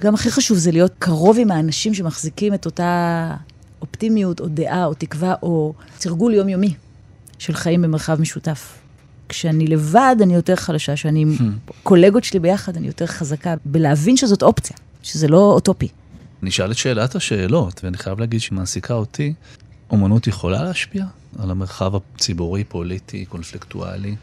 וגם 0.00 0.14
הכי 0.14 0.30
חשוב 0.30 0.58
זה 0.58 0.70
להיות 0.70 0.92
קרוב 0.98 1.36
עם 1.40 1.50
האנשים 1.50 1.94
שמחזיקים 1.94 2.54
את 2.54 2.66
אותה 2.66 3.34
אופטימיות, 3.82 4.40
או 4.40 4.48
דעה, 4.48 4.84
או 4.84 4.94
תקווה, 4.94 5.34
או 5.42 5.74
תרגול 5.98 6.34
יומיומי 6.34 6.74
של 7.38 7.54
חיים 7.54 7.82
במרחב 7.82 8.20
משותף. 8.20 8.78
כשאני 9.28 9.66
לבד, 9.66 10.16
אני 10.22 10.34
יותר 10.34 10.56
חלשה, 10.56 10.94
כשאני 10.94 11.22
עם 11.22 11.36
קולגות 11.82 12.24
שלי 12.24 12.40
ביחד, 12.40 12.76
אני 12.76 12.86
יותר 12.86 13.06
חזקה 13.06 13.54
בלהבין 13.64 14.16
שזאת 14.16 14.42
אופציה, 14.42 14.76
שזה 15.02 15.28
לא 15.28 15.52
אוטופי. 15.52 15.88
נשאל 16.42 16.70
את 16.70 16.76
שאלת 16.76 17.14
השאלות, 17.14 17.80
ואני 17.84 17.96
חייב 17.96 18.20
להגיד 18.20 18.40
שמעסיקה 18.40 18.94
אותי, 18.94 19.34
אומנות 19.90 20.26
יכולה 20.26 20.62
להשפיע 20.62 21.04
על 21.38 21.50
המרחב 21.50 21.92
הציבורי, 21.96 22.64
פוליטי, 22.64 23.24
קונפליקטואלי? 23.24 24.16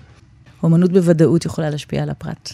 אומנות 0.63 0.91
בוודאות 0.91 1.45
יכולה 1.45 1.69
להשפיע 1.69 2.03
על 2.03 2.09
הפרט. 2.09 2.53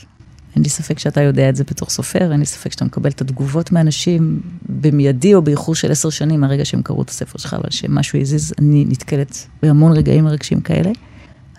אין 0.55 0.63
לי 0.63 0.69
ספק 0.69 0.99
שאתה 0.99 1.21
יודע 1.21 1.49
את 1.49 1.55
זה 1.55 1.63
בתור 1.63 1.89
סופר, 1.89 2.31
אין 2.31 2.39
לי 2.39 2.45
ספק 2.45 2.71
שאתה 2.71 2.85
מקבל 2.85 3.09
את 3.09 3.21
התגובות 3.21 3.71
מאנשים 3.71 4.41
במיידי 4.69 5.33
או 5.33 5.41
באיחור 5.41 5.75
של 5.75 5.91
עשר 5.91 6.09
שנים 6.09 6.41
מהרגע 6.41 6.65
שהם 6.65 6.81
קראו 6.81 7.01
את 7.01 7.09
הספר 7.09 7.39
שלך, 7.39 7.53
אבל 7.53 7.69
שמשהו 7.69 8.19
הזיז, 8.19 8.53
אני 8.59 8.85
נתקלת 8.87 9.47
בהמון 9.63 9.91
רגעים 9.91 10.23
מרגשים 10.23 10.61
כאלה. 10.61 10.91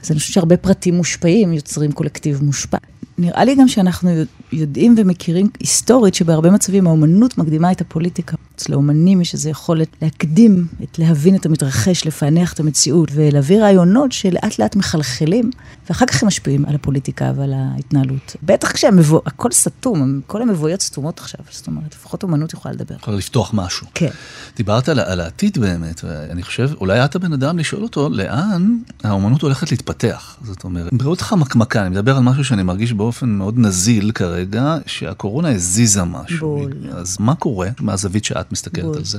אז 0.03 0.11
אני 0.11 0.19
חושבת 0.19 0.35
שהרבה 0.35 0.57
פרטים 0.57 0.95
מושפעים, 0.95 1.53
יוצרים 1.53 1.93
קולקטיב 1.93 2.43
מושפע. 2.43 2.79
נראה 3.19 3.45
לי 3.45 3.55
גם 3.55 3.69
שאנחנו 3.69 4.11
יודעים 4.53 4.95
ומכירים 4.99 5.49
היסטורית 5.61 6.15
שבהרבה 6.15 6.51
מצבים 6.51 6.87
האומנות 6.87 7.39
מקדימה 7.39 7.73
את 7.73 7.81
הפוליטיקה. 7.81 8.37
אצל 8.57 8.73
האומנים 8.73 9.21
יש 9.21 9.35
איזו 9.35 9.51
יכולת 9.51 9.89
להקדים, 10.03 10.67
את 10.83 10.99
להבין 10.99 11.37
את 11.37 11.47
המתרחש, 11.47 12.07
לפענח 12.07 12.53
את 12.53 12.61
המציאות 12.61 13.09
ולהביא 13.15 13.61
רעיונות 13.61 14.13
שלאט 14.13 14.59
לאט 14.59 14.77
מחלחלים, 14.77 15.51
ואחר 15.89 16.07
כך 16.07 16.23
הם 16.23 16.27
משפיעים 16.27 16.65
על 16.65 16.75
הפוליטיקה 16.75 17.33
ועל 17.37 17.53
ההתנהלות. 17.53 18.37
בטח 18.43 18.73
כשהמבוא... 18.73 19.21
הכל 19.27 19.51
סתום, 19.51 20.21
כל 20.27 20.43
המבואות 20.43 20.83
סתומות 20.83 21.19
עכשיו, 21.19 21.41
זאת 21.51 21.67
אומרת, 21.67 21.95
לפחות 21.95 22.23
אומנות 22.23 22.53
יכולה 22.53 22.75
לדבר. 22.75 22.95
יכולה 22.95 23.17
לפתוח 23.17 23.51
משהו. 23.55 23.87
כן. 23.95 24.11
דיברת 24.57 24.89
על, 24.89 25.01
על 25.01 25.21
העתיד 25.21 25.59
באמת, 25.59 26.05
ואני 26.05 26.43
חושב, 26.43 26.71
אולי 26.81 27.05
את 27.05 27.17
הבן 27.17 27.33
אדם 27.33 27.59
לשאול 27.59 27.83
אותו, 27.83 28.09
לאן 28.09 28.79
האומנות 29.05 29.43
הולכת 29.43 29.71
להתפתח? 29.71 30.37
זאת 30.45 30.65
אומרת, 30.65 30.93
בריאות 30.93 31.21
חמקמקה, 31.21 31.81
אני 31.81 31.91
מדבר 31.91 32.17
על 32.17 32.23
משהו 32.23 32.45
שאני 32.45 32.63
מרגיש 32.63 32.93
באופן 32.93 33.29
מאוד 33.29 33.59
נזיל 33.59 34.11
כרגע, 34.11 34.77
שהקורונה 34.87 35.49
הזיזה 35.49 36.05
משהו. 36.05 36.57
בול. 36.59 36.73
אז 36.93 37.17
מה 37.21 37.35
קורה 37.35 37.69
מהזווית 37.81 38.25
שאת 38.25 38.44
מסתכלת 38.53 38.85
בול. 38.85 38.97
על 38.97 39.05
זה? 39.05 39.19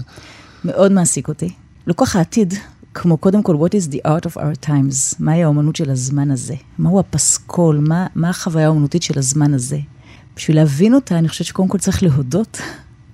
מאוד 0.66 0.92
מעסיק 0.92 1.28
אותי. 1.28 1.50
כך 1.98 2.16
העתיד, 2.16 2.54
כמו 2.94 3.18
קודם 3.18 3.44
כל, 3.44 3.56
what 3.56 3.70
is 3.70 3.94
the 3.94 4.08
art 4.08 4.26
of 4.26 4.38
our 4.38 4.68
times? 4.68 5.16
מהי 5.20 5.44
האומנות 5.44 5.76
של 5.76 5.90
הזמן 5.90 6.32
הזה? 6.32 6.56
מהו 6.80 7.00
הפסקול? 7.00 7.80
מה, 7.88 8.08
מה 8.16 8.30
החוויה 8.30 8.66
האומנותית 8.66 9.04
של 9.04 9.20
הזמן 9.20 9.54
הזה? 9.54 9.80
בשביל 10.36 10.58
להבין 10.58 10.94
אותה, 10.94 11.18
אני 11.18 11.30
חושבת 11.30 11.48
שקודם 11.48 11.68
כל 11.68 11.78
צריך 11.78 12.04
להודות 12.04 12.62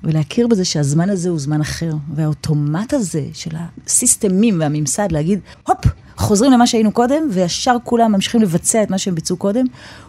ולהכיר 0.03 0.47
בזה 0.47 0.65
שהזמן 0.65 1.09
הזה 1.09 1.29
הוא 1.29 1.39
זמן 1.39 1.61
אחר. 1.61 1.91
והאוטומט 2.15 2.93
הזה 2.93 3.25
של 3.33 3.51
הסיסטמים 3.85 4.59
והממסד, 4.59 5.11
להגיד, 5.11 5.39
הופ, 5.67 5.85
חוזרים 6.17 6.51
למה 6.51 6.67
שהיינו 6.67 6.91
קודם, 6.91 7.23
וישר 7.31 7.75
כולם 7.83 8.11
ממשיכים 8.11 8.41
לבצע 8.41 8.83
את 8.83 8.89
מה 8.89 8.97
שהם 8.97 9.15
ביצעו 9.15 9.37
קודם, 9.37 9.65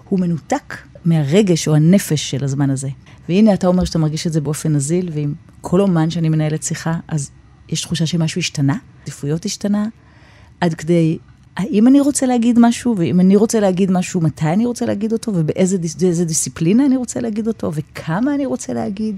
הוא 0.08 0.20
מנותק 0.20 0.76
מהרגש 1.04 1.68
או 1.68 1.74
הנפש 1.74 2.30
של 2.30 2.44
הזמן 2.44 2.70
הזה. 2.70 2.88
והנה, 3.28 3.54
אתה 3.54 3.66
אומר 3.66 3.84
שאתה 3.84 3.98
מרגיש 3.98 4.26
את 4.26 4.32
זה 4.32 4.40
באופן 4.40 4.72
נזיל, 4.72 5.10
ועם 5.12 5.34
כל 5.60 5.80
אומן 5.80 6.10
שאני 6.10 6.28
מנהלת 6.28 6.62
שיחה, 6.62 6.94
אז 7.08 7.30
יש 7.68 7.82
תחושה 7.82 8.06
שמשהו 8.06 8.38
השתנה, 8.38 8.76
עדיפויות 9.02 9.44
השתנה, 9.44 9.86
עד 10.60 10.74
כדי 10.74 11.18
האם 11.56 11.86
אני 11.88 12.00
רוצה 12.00 12.26
להגיד 12.26 12.58
משהו, 12.58 12.94
ואם 12.98 13.20
אני 13.20 13.36
רוצה 13.36 13.60
להגיד 13.60 13.90
משהו, 13.90 14.20
מתי 14.20 14.46
אני 14.46 14.66
רוצה 14.66 14.86
להגיד 14.86 15.12
אותו, 15.12 15.32
ובאיזה 15.34 15.78
דיס, 15.78 15.96
דיסציפלינה 16.26 16.86
אני 16.86 16.96
רוצה 16.96 17.20
להגיד 17.20 17.48
אותו, 17.48 17.70
וכמה 17.74 18.34
אני 18.34 18.46
רוצה 18.46 18.72
להגיד. 18.72 19.16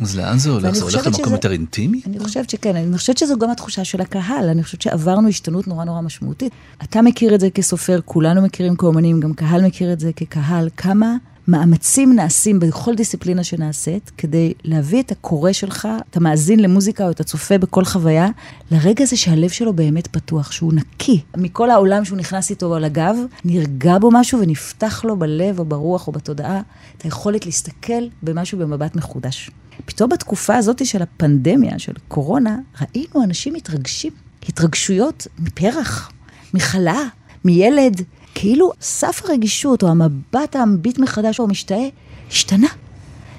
אז 0.00 0.16
לאן 0.16 0.38
זה 0.38 0.50
הולך? 0.50 0.74
זה 0.74 0.82
הולך 0.84 1.06
למקום 1.06 1.24
שזה- 1.24 1.34
יותר 1.34 1.52
אינטימי? 1.52 2.00
אני 2.06 2.18
חושבת 2.18 2.50
שכן, 2.50 2.76
אני 2.76 2.98
חושבת 2.98 3.18
שזו 3.18 3.38
גם 3.38 3.50
התחושה 3.50 3.84
של 3.84 4.00
הקהל, 4.00 4.48
אני 4.48 4.62
חושבת 4.62 4.82
שעברנו 4.82 5.28
השתנות 5.28 5.68
נורא 5.68 5.84
נורא 5.84 6.00
משמעותית. 6.00 6.52
אתה 6.82 7.02
מכיר 7.02 7.34
את 7.34 7.40
זה 7.40 7.50
כסופר, 7.50 8.00
כולנו 8.04 8.42
מכירים 8.42 8.76
כאומנים, 8.76 9.20
גם 9.20 9.34
קהל 9.34 9.66
מכיר 9.66 9.92
את 9.92 10.00
זה 10.00 10.10
כקהל, 10.16 10.68
כמה 10.76 11.16
מאמצים 11.48 12.12
נעשים 12.12 12.60
בכל 12.60 12.94
דיסציפלינה 12.94 13.44
שנעשית, 13.44 14.10
כדי 14.16 14.52
להביא 14.64 15.02
את 15.02 15.12
הקורא 15.12 15.52
שלך, 15.52 15.88
את 16.10 16.16
המאזין 16.16 16.60
למוזיקה 16.60 17.06
או 17.06 17.10
את 17.10 17.20
הצופה 17.20 17.58
בכל 17.58 17.84
חוויה, 17.84 18.28
לרגע 18.70 19.02
הזה 19.02 19.16
שהלב 19.16 19.50
שלו 19.50 19.72
באמת 19.72 20.06
פתוח, 20.06 20.52
שהוא 20.52 20.72
נקי. 20.72 21.20
מכל 21.36 21.70
העולם 21.70 22.04
שהוא 22.04 22.18
נכנס 22.18 22.50
איתו 22.50 22.74
על 22.74 22.84
הגב, 22.84 23.16
נרגע 23.44 23.98
בו 23.98 24.10
משהו 24.12 24.40
ונפתח 24.40 25.04
לו 25.04 25.18
בלב 25.18 25.58
או 25.58 25.64
ברוח 25.64 26.06
או 26.06 26.12
בתודעה 26.12 26.60
את 26.96 27.02
היכולת 27.02 27.46
להסתכל 27.46 28.02
במשהו 28.22 28.58
במבט 28.58 28.96
מחודש. 28.96 29.50
פתאום 29.84 30.10
בתקופה 30.10 30.56
הזאת 30.56 30.86
של 30.86 31.02
הפנדמיה, 31.02 31.78
של 31.78 31.92
קורונה, 32.08 32.58
ראינו 32.80 33.24
אנשים 33.24 33.54
מתרגשים. 33.54 34.12
התרגשויות 34.48 35.26
מפרח, 35.38 36.12
מחלה, 36.54 37.00
מילד. 37.44 38.02
כאילו 38.34 38.72
סף 38.80 39.22
הרגישות 39.24 39.82
או 39.82 39.88
המבט 39.88 40.56
המביט 40.56 40.98
מחדש 40.98 41.38
או 41.38 41.44
המשתאה 41.44 41.88
השתנה. 42.30 42.68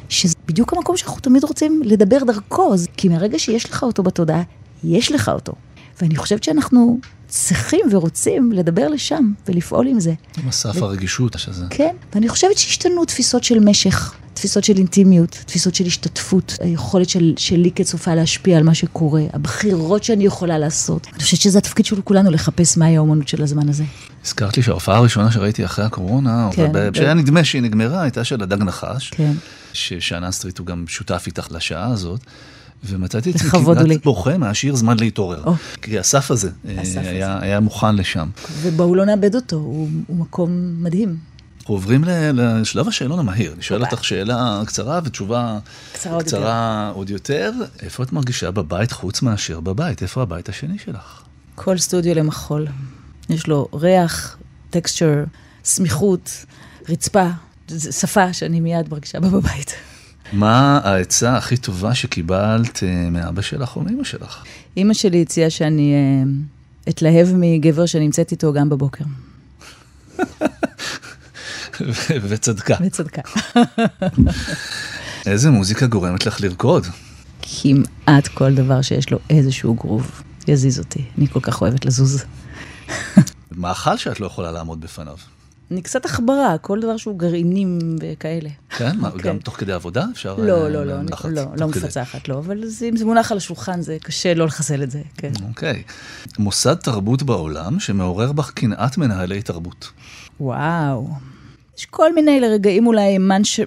שזה 0.09 0.35
בדיוק 0.45 0.73
המקום 0.73 0.97
שאנחנו 0.97 1.21
תמיד 1.21 1.43
רוצים 1.43 1.81
לדבר 1.85 2.23
דרכו, 2.23 2.73
כי 2.97 3.09
מהרגע 3.09 3.39
שיש 3.39 3.69
לך 3.69 3.83
אותו 3.83 4.03
בתודעה, 4.03 4.41
יש 4.83 5.11
לך 5.11 5.29
אותו. 5.29 5.53
ואני 6.01 6.15
חושבת 6.15 6.43
שאנחנו 6.43 6.99
צריכים 7.27 7.79
ורוצים 7.91 8.51
לדבר 8.51 8.87
לשם 8.87 9.31
ולפעול 9.47 9.87
עם 9.87 9.99
זה. 9.99 10.13
עם 10.37 10.47
אסף 10.49 10.75
הרגישות 10.75 11.35
שזה. 11.37 11.65
כן, 11.69 11.95
ואני 12.13 12.29
חושבת 12.29 12.57
שהשתנו 12.57 13.05
תפיסות 13.05 13.43
של 13.43 13.59
משך, 13.59 14.13
תפיסות 14.43 14.63
של 14.63 14.77
אינטימיות, 14.77 15.29
תפיסות 15.45 15.75
של 15.75 15.85
השתתפות, 15.85 16.57
היכולת 16.61 17.09
של, 17.09 17.33
שלי 17.37 17.71
כצופה 17.75 18.15
להשפיע 18.15 18.57
על 18.57 18.63
מה 18.63 18.73
שקורה, 18.73 19.21
הבחירות 19.33 20.03
שאני 20.03 20.25
יכולה 20.25 20.57
לעשות. 20.57 21.07
אני 21.13 21.23
חושבת 21.23 21.39
שזה 21.39 21.57
התפקיד 21.57 21.85
של 21.85 22.01
כולנו 22.01 22.31
לחפש 22.31 22.77
מהי 22.77 22.97
האומנות 22.97 23.27
של 23.27 23.43
הזמן 23.43 23.69
הזה. 23.69 23.83
הזכרת 24.25 24.57
לי 24.57 24.63
שההופעה 24.63 24.97
הראשונה 24.97 25.31
שראיתי 25.31 25.65
אחרי 25.65 25.85
הקורונה, 25.85 26.49
כן, 26.51 26.71
ב- 26.73 26.89
שהיה 26.93 27.13
נדמה 27.13 27.43
שהיא 27.43 27.61
נגמרה, 27.61 28.01
הייתה 28.01 28.23
של 28.23 28.43
הדג 28.43 28.63
נחש. 28.63 29.09
כן. 29.09 29.33
ששאנן 29.73 30.31
סטריט 30.31 30.59
הוא 30.59 30.67
גם 30.67 30.85
שותף 30.87 31.23
איתך 31.27 31.47
לשעה 31.51 31.87
הזאת. 31.87 32.19
ומצאתי 32.85 33.31
את 33.31 33.35
עצמי 33.35 33.49
לי. 33.59 33.65
כמעט 33.65 34.03
בוכה 34.03 34.37
מהשיר 34.37 34.75
זמן 34.75 34.99
להתעורר. 34.99 35.43
או. 35.43 35.53
כי 35.81 35.99
הסף 35.99 36.31
הזה 36.31 36.49
אה, 36.67 36.81
הסף 36.81 37.01
היה, 37.03 37.39
היה 37.41 37.59
מוכן 37.59 37.95
לשם. 37.95 38.29
ובואו 38.61 38.95
לא 38.95 39.05
נאבד 39.05 39.35
אותו, 39.35 39.55
הוא, 39.55 39.89
הוא 40.07 40.17
מקום 40.17 40.75
מדהים. 40.79 41.32
אנחנו 41.63 41.75
עוברים 41.75 42.03
לשלב 42.33 42.87
השאלון 42.87 43.19
המהיר. 43.19 43.53
אני 43.53 43.61
שואל 43.61 43.81
אותך 43.85 44.03
שאלה 44.03 44.61
קצרה 44.65 44.99
ותשובה 45.03 45.59
קצרה 45.93 46.13
עוד 46.13 46.23
קצרה 46.23 46.91
עוד 46.95 47.09
יותר. 47.09 47.51
איפה 47.81 48.03
את 48.03 48.13
מרגישה 48.13 48.51
בבית 48.51 48.91
חוץ 48.91 49.21
מאשר 49.21 49.59
בבית? 49.59 50.01
איפה 50.01 50.21
הבית 50.21 50.49
השני 50.49 50.77
שלך? 50.85 51.21
כל 51.55 51.77
סטודיו 51.77 52.15
למחול. 52.15 52.67
יש 53.29 53.47
לו 53.47 53.67
ריח, 53.73 54.37
טקסצ'ר, 54.69 55.23
סמיכות, 55.63 56.45
רצפה, 56.89 57.27
שפה 57.91 58.33
שאני 58.33 58.59
מיד 58.59 58.89
מרגישה 58.91 59.19
בה 59.19 59.29
בבית. 59.29 59.73
מה 60.33 60.79
העצה 60.83 61.37
הכי 61.37 61.57
טובה 61.57 61.95
שקיבלת 61.95 62.83
אה, 62.83 63.09
מאבא 63.09 63.41
שלך 63.41 63.75
או 63.75 63.81
מאמא 63.81 64.03
שלך? 64.03 64.43
אימא 64.77 64.93
שלי 64.93 65.21
הציעה 65.21 65.49
שאני 65.49 65.93
אה, 65.93 66.31
אתלהב 66.89 67.27
מגבר 67.35 67.85
שנמצאת 67.85 68.31
איתו 68.31 68.53
גם 68.53 68.69
בבוקר, 68.69 69.03
וצדקה. 72.21 72.75
וצדקה. 72.85 73.21
איזה 75.25 75.49
מוזיקה 75.49 75.87
גורמת 75.87 76.25
לך 76.25 76.41
לרקוד? 76.41 76.87
כמעט 77.41 78.27
כל 78.27 78.53
דבר 78.53 78.81
שיש 78.81 79.11
לו 79.11 79.19
איזשהו 79.29 79.73
גרוב 79.73 80.21
יזיז 80.47 80.79
אותי. 80.79 81.05
אני 81.17 81.27
כל 81.27 81.39
כך 81.39 81.61
אוהבת 81.61 81.85
לזוז. 81.85 82.23
מאכל 83.51 83.97
שאת 83.97 84.19
לא 84.19 84.25
יכולה 84.25 84.51
לעמוד 84.51 84.81
בפניו. 84.81 85.17
אני 85.71 85.81
קצת 85.81 86.05
עכברה, 86.05 86.57
כל 86.61 86.79
דבר 86.79 86.97
שהוא 86.97 87.19
גרעינים 87.19 87.79
וכאלה. 88.01 88.49
כן? 88.69 88.97
מה, 88.99 89.09
אוקיי. 89.09 89.21
גם 89.21 89.37
תוך 89.37 89.59
כדי 89.59 89.71
עבודה 89.71 90.05
אפשר? 90.11 90.35
לא, 90.35 90.41
אה, 90.41 90.69
לא, 90.69 90.85
לא, 90.85 90.85
לא, 91.25 91.43
לא. 91.57 91.67
מפצחת, 91.67 92.27
לא, 92.27 92.37
אבל 92.37 92.63
אם 92.89 92.97
זה 92.97 93.05
מונח 93.05 93.31
על 93.31 93.37
השולחן, 93.37 93.81
זה 93.81 93.97
קשה 94.03 94.33
לא 94.33 94.45
לחסל 94.45 94.83
את 94.83 94.91
זה, 94.91 95.01
כן. 95.17 95.31
אוקיי. 95.47 95.83
מוסד 96.39 96.73
תרבות 96.73 97.23
בעולם 97.23 97.79
שמעורר 97.79 98.31
בך 98.31 98.51
קנאת 98.51 98.97
מנהלי 98.97 99.41
תרבות. 99.41 99.91
וואו. 100.39 101.09
יש 101.77 101.85
כל 101.85 102.13
מיני 102.13 102.39
לרגעים 102.39 102.87
אולי 102.87 103.17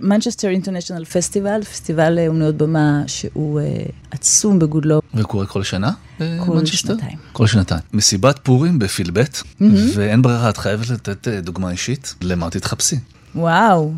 מנצ'סטר 0.00 0.48
אינטרנשיונל 0.48 1.04
פסטיבל, 1.04 1.62
פסטיבל 1.62 2.18
אה, 2.18 2.28
אומנויות 2.28 2.56
במה 2.56 3.02
שהוא 3.06 3.60
אה, 3.60 3.82
עצום 4.10 4.58
בגודלו. 4.58 5.00
וקורה 5.14 5.46
כל 5.46 5.62
שנה? 5.62 5.90
כל 6.18 6.24
במנצ'סטר? 6.46 6.94
שנתיים. 6.94 7.18
כל 7.32 7.46
שנתיים. 7.46 7.80
מסיבת 7.92 8.38
פורים 8.42 8.78
בפילבט, 8.78 9.42
ואין 9.94 10.22
ברירה, 10.22 10.50
את 10.50 10.56
חייבת 10.56 10.88
לתת 10.88 11.28
אה, 11.28 11.40
דוגמה 11.40 11.70
אישית, 11.70 12.14
למה 12.22 12.50
תתחפשי. 12.50 12.96
וואו. 13.34 13.92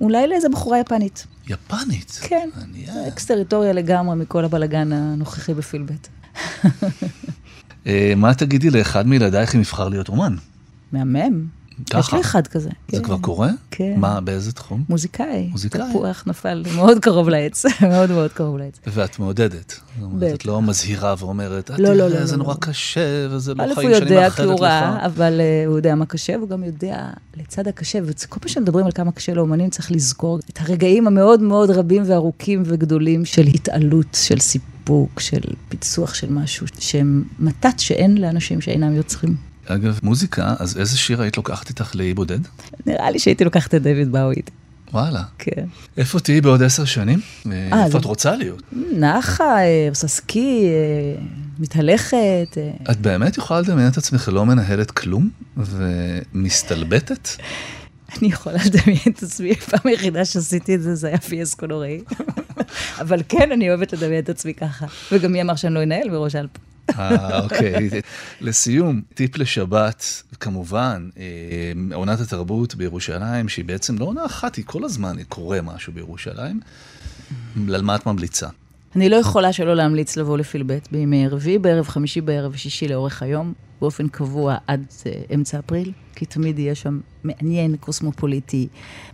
אולי 0.00 0.26
לאיזה 0.26 0.48
בחורה 0.48 0.78
יפנית. 0.78 1.26
יפנית. 1.48 2.18
כן. 2.22 2.48
זה 2.86 3.08
אקס 3.08 3.26
טריטוריה 3.26 3.72
לגמרי 3.72 4.16
מכל 4.16 4.44
הבלגן 4.44 4.92
הנוכחי 4.92 5.54
בפילבט. 5.54 6.08
אה, 7.86 8.12
מה 8.16 8.34
תגידי 8.34 8.70
לאחד 8.70 9.06
מילדייך 9.06 9.54
אם 9.54 9.60
יבחר 9.60 9.88
להיות 9.88 10.08
אומן? 10.08 10.36
מהמם. 10.92 11.46
יש 11.98 12.12
לי 12.12 12.20
אחד 12.20 12.46
כזה. 12.46 12.70
זה 12.88 12.96
כן. 12.98 13.02
כבר 13.02 13.18
קורה? 13.18 13.50
כן. 13.70 13.94
מה, 13.96 14.20
באיזה 14.20 14.52
תחום? 14.52 14.84
מוזיקאי. 14.88 15.48
מוזיקאי. 15.50 15.80
תפוח 15.90 16.24
נפל 16.26 16.64
מאוד 16.76 16.98
קרוב 16.98 17.28
לעץ, 17.28 17.64
מאוד 17.90 18.10
מאוד 18.10 18.32
קרוב 18.32 18.58
לעץ. 18.58 18.78
ואת 18.86 19.18
מעודדת. 19.18 19.80
אומרת, 20.02 20.32
את 20.32 20.34
בטח. 20.34 20.46
לא 20.46 20.62
מזהירה 20.62 21.14
ואומרת, 21.18 21.70
"אה, 21.70 21.76
לא, 21.78 21.94
לא, 21.94 22.08
לא, 22.08 22.24
זה 22.24 22.32
לא, 22.36 22.38
נורא 22.42 22.54
לא. 22.54 22.58
קשה, 22.60 23.00
וזה 23.30 23.54
לא 23.54 23.62
א', 23.62 23.66
הוא 23.66 23.74
חיים 23.74 23.90
שאני 23.90 24.00
יודע 24.00 24.16
כי 24.16 24.24
מאחלת 24.24 24.46
הוא 24.46 24.54
לך. 24.54 24.60
רע, 24.62 24.98
אבל 25.06 25.40
אה, 25.40 25.64
הוא 25.66 25.76
יודע 25.76 25.94
מה 25.94 26.06
קשה, 26.06 26.32
והוא 26.38 26.48
גם 26.48 26.64
יודע 26.64 27.06
לצד 27.36 27.68
הקשה, 27.68 27.98
וכל 28.04 28.40
פעם 28.40 28.48
שמדברים 28.48 28.86
על 28.86 28.92
כמה 28.92 29.12
קשה 29.12 29.34
לאומנים, 29.34 29.70
צריך 29.70 29.92
לזכור 29.92 30.38
את 30.38 30.58
הרגעים 30.60 31.06
המאוד 31.06 31.40
מאוד 31.42 31.70
רבים 31.70 32.02
וארוכים 32.06 32.62
וגדולים 32.66 33.24
של 33.24 33.46
התעלות, 33.46 34.06
של 34.12 34.38
סיפוק, 34.40 35.20
של 35.20 35.40
פיצוח 35.68 36.14
של 36.14 36.32
משהו, 36.32 36.66
שהם 36.78 37.24
מתת 37.38 37.78
שאין 37.78 38.18
לאנשים 38.18 38.60
שאינם 38.60 38.94
יוצרים. 38.94 39.36
אגב, 39.66 40.00
מוזיקה, 40.02 40.54
אז 40.58 40.78
איזה 40.78 40.98
שיר 40.98 41.22
היית 41.22 41.36
לוקחת 41.36 41.68
איתך 41.68 41.96
לאי 41.96 42.14
בודד? 42.14 42.38
נראה 42.86 43.10
לי 43.10 43.18
שהייתי 43.18 43.44
לוקחת 43.44 43.74
את 43.74 43.82
דיוויד 43.82 44.12
באוי. 44.12 44.34
וואלה. 44.92 45.22
כן. 45.38 45.64
איפה 45.96 46.20
תהיי 46.20 46.40
בעוד 46.40 46.62
עשר 46.62 46.84
שנים? 46.84 47.20
איפה 47.52 47.88
זה- 47.90 47.98
את 47.98 48.04
רוצה 48.04 48.36
להיות? 48.36 48.62
נחה, 48.92 49.58
אה, 49.64 49.86
עושה 49.88 50.08
סקי, 50.08 50.64
אה, 50.66 51.22
מתהלכת. 51.58 52.16
אה. 52.56 52.70
את 52.90 53.00
באמת 53.00 53.36
יכולה 53.38 53.60
לדמיין 53.60 53.88
את 53.88 53.96
עצמך 53.96 54.28
לא 54.32 54.46
מנהלת 54.46 54.90
כלום 54.90 55.30
ומסתלבטת? 55.56 57.28
אני 58.18 58.28
יכולה 58.28 58.58
לדמיין 58.66 58.98
את 59.08 59.22
עצמי, 59.22 59.50
הפעם 59.52 59.80
היחידה 59.84 60.24
שעשיתי 60.24 60.74
את 60.74 60.82
זה, 60.82 60.94
זה 60.94 61.06
היה 61.08 61.18
פיאסקו 61.18 61.66
נוראי. 61.66 62.00
אבל 63.00 63.20
כן, 63.28 63.52
אני 63.52 63.68
אוהבת 63.68 63.92
לדמיין 63.92 64.22
את 64.24 64.28
עצמי 64.28 64.54
ככה. 64.54 64.86
וגם 65.12 65.32
מי 65.32 65.42
אמר 65.42 65.56
שאני 65.56 65.74
לא 65.74 65.82
אנהל 65.82 66.08
בראש 66.10 66.34
אלפ. 66.34 66.50
אה, 66.98 67.40
אוקיי. 67.40 67.90
לסיום, 68.40 69.02
טיפ 69.14 69.38
לשבת, 69.38 70.22
כמובן, 70.40 71.08
אה, 71.18 71.94
עונת 71.94 72.20
התרבות 72.20 72.74
בירושלים, 72.74 73.48
שהיא 73.48 73.64
בעצם 73.64 73.98
לא 73.98 74.04
עונה 74.04 74.26
אחת, 74.26 74.56
היא 74.56 74.64
כל 74.66 74.84
הזמן 74.84 75.16
קורה 75.28 75.62
משהו 75.62 75.92
בירושלים. 75.92 76.60
על 77.74 77.82
מה 77.82 77.94
את 77.94 78.06
ממליצה? 78.06 78.48
אני 78.96 79.08
לא 79.08 79.16
יכולה 79.16 79.52
שלא 79.52 79.74
להמליץ 79.74 80.16
לבוא 80.16 80.38
לפילבט 80.38 80.88
בימי 80.92 81.28
רביעי 81.28 81.58
בערב, 81.58 81.88
חמישי 81.88 82.20
בערב 82.20 82.52
ושישי 82.54 82.88
לאורך 82.88 83.22
היום, 83.22 83.52
באופן 83.80 84.08
קבוע 84.08 84.56
עד 84.66 84.84
uh, 84.90 85.34
אמצע 85.34 85.58
אפריל, 85.58 85.92
כי 86.14 86.26
תמיד 86.26 86.58
יהיה 86.58 86.74
שם 86.74 87.00
מעניין, 87.24 87.76
קוסמופוליטי, 87.76 88.68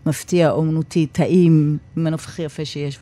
מפתיע, 0.06 0.50
אומנותי, 0.50 1.06
טעים, 1.06 1.78
מהנוף 1.96 2.26
הכי 2.26 2.42
יפה 2.42 2.64
שיש. 2.64 2.98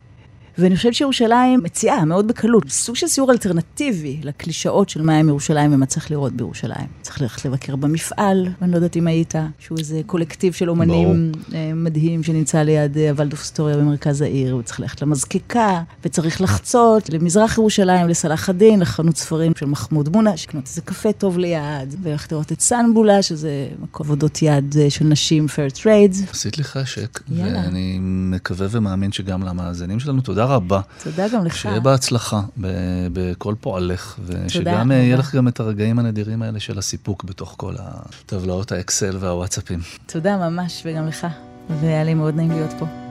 ואני 0.59 0.75
חושבת 0.75 0.93
שירושלים 0.93 1.59
מציעה 1.63 2.05
מאוד 2.05 2.27
בקלות, 2.27 2.69
סוג 2.69 2.95
של 2.95 3.07
סיור 3.07 3.31
אלטרנטיבי 3.31 4.19
לקלישאות 4.23 4.89
של 4.89 5.01
מה 5.01 5.17
עם 5.17 5.29
ירושלים 5.29 5.73
ומה 5.73 5.85
צריך 5.85 6.11
לראות 6.11 6.33
בירושלים. 6.33 6.87
צריך 7.01 7.21
ללכת 7.21 7.45
לבקר 7.45 7.75
במפעל, 7.75 8.47
ואני 8.61 8.71
לא 8.71 8.77
יודעת 8.77 8.97
אם 8.97 9.07
היית, 9.07 9.33
שהוא 9.59 9.77
איזה 9.77 10.01
קולקטיב 10.05 10.53
של 10.53 10.69
אומנים 10.69 11.31
אה, 11.53 11.71
מדהים 11.75 12.23
שנמצא 12.23 12.57
ליד 12.57 12.97
אה, 12.97 13.09
הוולדוף 13.09 13.43
סטוריה 13.43 13.77
במרכז 13.77 14.21
העיר, 14.21 14.57
וצריך 14.57 14.79
ללכת 14.79 15.01
למזקקה, 15.01 15.81
וצריך 16.05 16.41
לחצות 16.41 17.09
למזרח 17.09 17.57
ירושלים, 17.57 18.07
לסלאח 18.07 18.49
א-דין, 18.49 18.79
לחנות 18.79 19.17
ספרים 19.17 19.51
של 19.59 19.65
מחמוד 19.65 20.09
מונה, 20.09 20.37
שקנות 20.37 20.67
איזה 20.67 20.81
קפה 20.81 21.11
טוב 21.11 21.37
ליד, 21.37 21.95
וללכת 22.03 22.31
לראות 22.31 22.51
את 22.51 22.61
סנבולה, 22.61 23.21
שזה 23.21 23.67
עבודות 23.93 24.41
יד 24.41 24.75
אה, 24.79 24.89
של 24.89 25.05
נשים, 25.05 25.45
fair 25.45 25.75
trades. 25.75 26.31
עשית 26.31 26.57
לי 26.57 26.63
חשק, 26.63 27.19
יאללה. 27.29 27.59
ואני 27.59 27.97
מקווה 28.01 28.67
ומאמין 28.71 29.11
שגם 29.11 29.43
למאזינים 29.43 29.99
שלנו. 29.99 30.21
תודה 30.21 30.45
רבה. 30.49 30.81
תודה 31.03 31.27
גם 31.27 31.45
לך. 31.45 31.55
שיהיה 31.57 31.79
בהצלחה 31.79 32.41
בכל 33.13 33.55
פועלך, 33.61 34.19
ושגם. 34.25 34.91
אה, 34.91 34.97
יהיה 34.97 35.17
לך 35.17 35.35
גם 35.35 35.47
את 35.47 35.59
הרגעים 35.59 35.99
הנדירים 35.99 36.41
האלה 36.41 36.59
של 36.59 36.77
הסיפוק 36.77 37.23
בתוך 37.23 37.53
כל 37.57 37.73
הטבלאות 37.79 38.71
האקסל 38.71 39.17
והוואטסאפים. 39.19 39.79
תודה 40.05 40.37
ממש, 40.37 40.81
וגם 40.85 41.07
לך. 41.07 41.27
והיה 41.81 42.03
לי 42.03 42.13
מאוד 42.13 42.35
נעים 42.35 42.51
להיות 42.51 42.73
פה. 42.79 43.08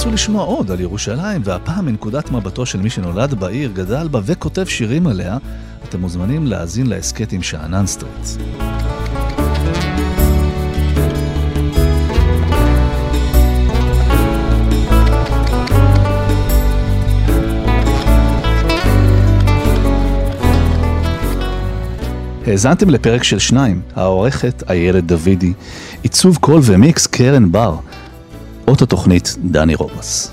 תרצו 0.00 0.12
לשמוע 0.12 0.44
עוד 0.44 0.70
על 0.70 0.80
ירושלים, 0.80 1.40
והפעם 1.44 1.86
מנקודת 1.86 2.30
מבטו 2.30 2.66
של 2.66 2.80
מי 2.80 2.90
שנולד 2.90 3.34
בעיר, 3.34 3.70
גדל 3.74 4.08
בה 4.08 4.20
וכותב 4.24 4.64
שירים 4.64 5.06
עליה, 5.06 5.38
אתם 5.88 6.00
מוזמנים 6.00 6.46
להאזין 6.46 6.86
להסכת 6.86 7.32
עם 7.32 7.42
שאנן 7.42 7.86
סטריט. 7.86 8.12
האזנתם 22.46 22.90
לפרק 22.90 23.22
של 23.22 23.38
שניים, 23.38 23.80
העורכת 23.94 24.62
איילת 24.70 25.04
דוידי, 25.04 25.52
עיצוב 26.02 26.36
קול 26.36 26.60
ומיקס 26.64 27.06
קרן 27.06 27.52
בר, 27.52 27.76
אות 28.70 28.82
התוכנית 28.82 29.36
דני 29.44 29.74
רובס. 29.74 30.32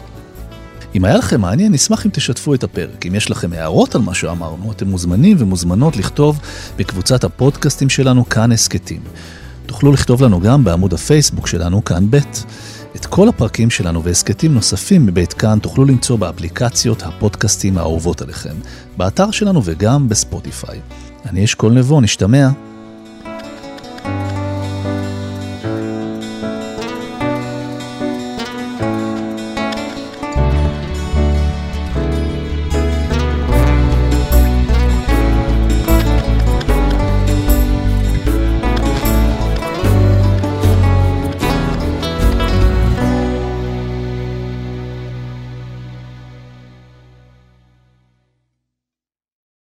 אם 0.95 1.05
היה 1.05 1.17
לכם 1.17 1.41
מעניין, 1.41 1.73
נשמח 1.73 2.05
אם 2.05 2.11
תשתפו 2.13 2.53
את 2.53 2.63
הפרק. 2.63 3.05
אם 3.05 3.15
יש 3.15 3.31
לכם 3.31 3.53
הערות 3.53 3.95
על 3.95 4.01
מה 4.01 4.13
שאמרנו, 4.13 4.71
אתם 4.71 4.87
מוזמנים 4.87 5.37
ומוזמנות 5.39 5.97
לכתוב 5.97 6.39
בקבוצת 6.75 7.23
הפודקאסטים 7.23 7.89
שלנו 7.89 8.29
כאן 8.29 8.51
הסכתים. 8.51 9.01
תוכלו 9.65 9.91
לכתוב 9.91 10.23
לנו 10.23 10.39
גם 10.39 10.63
בעמוד 10.63 10.93
הפייסבוק 10.93 11.47
שלנו 11.47 11.85
כאן 11.85 12.05
ב'. 12.09 12.17
את 12.95 13.05
כל 13.05 13.29
הפרקים 13.29 13.69
שלנו 13.69 14.03
והסכתים 14.03 14.53
נוספים 14.53 15.05
מבית 15.05 15.33
כאן 15.33 15.59
תוכלו 15.59 15.85
למצוא 15.85 16.17
באפליקציות 16.17 17.03
הפודקאסטים 17.03 17.77
האהובות 17.77 18.21
עליכם, 18.21 18.55
באתר 18.97 19.31
שלנו 19.31 19.61
וגם 19.63 20.09
בספוטיפיי. 20.09 20.79
אני 21.25 21.43
אשכול 21.45 21.71
נבו, 21.71 22.01
נשתמע 22.01 22.49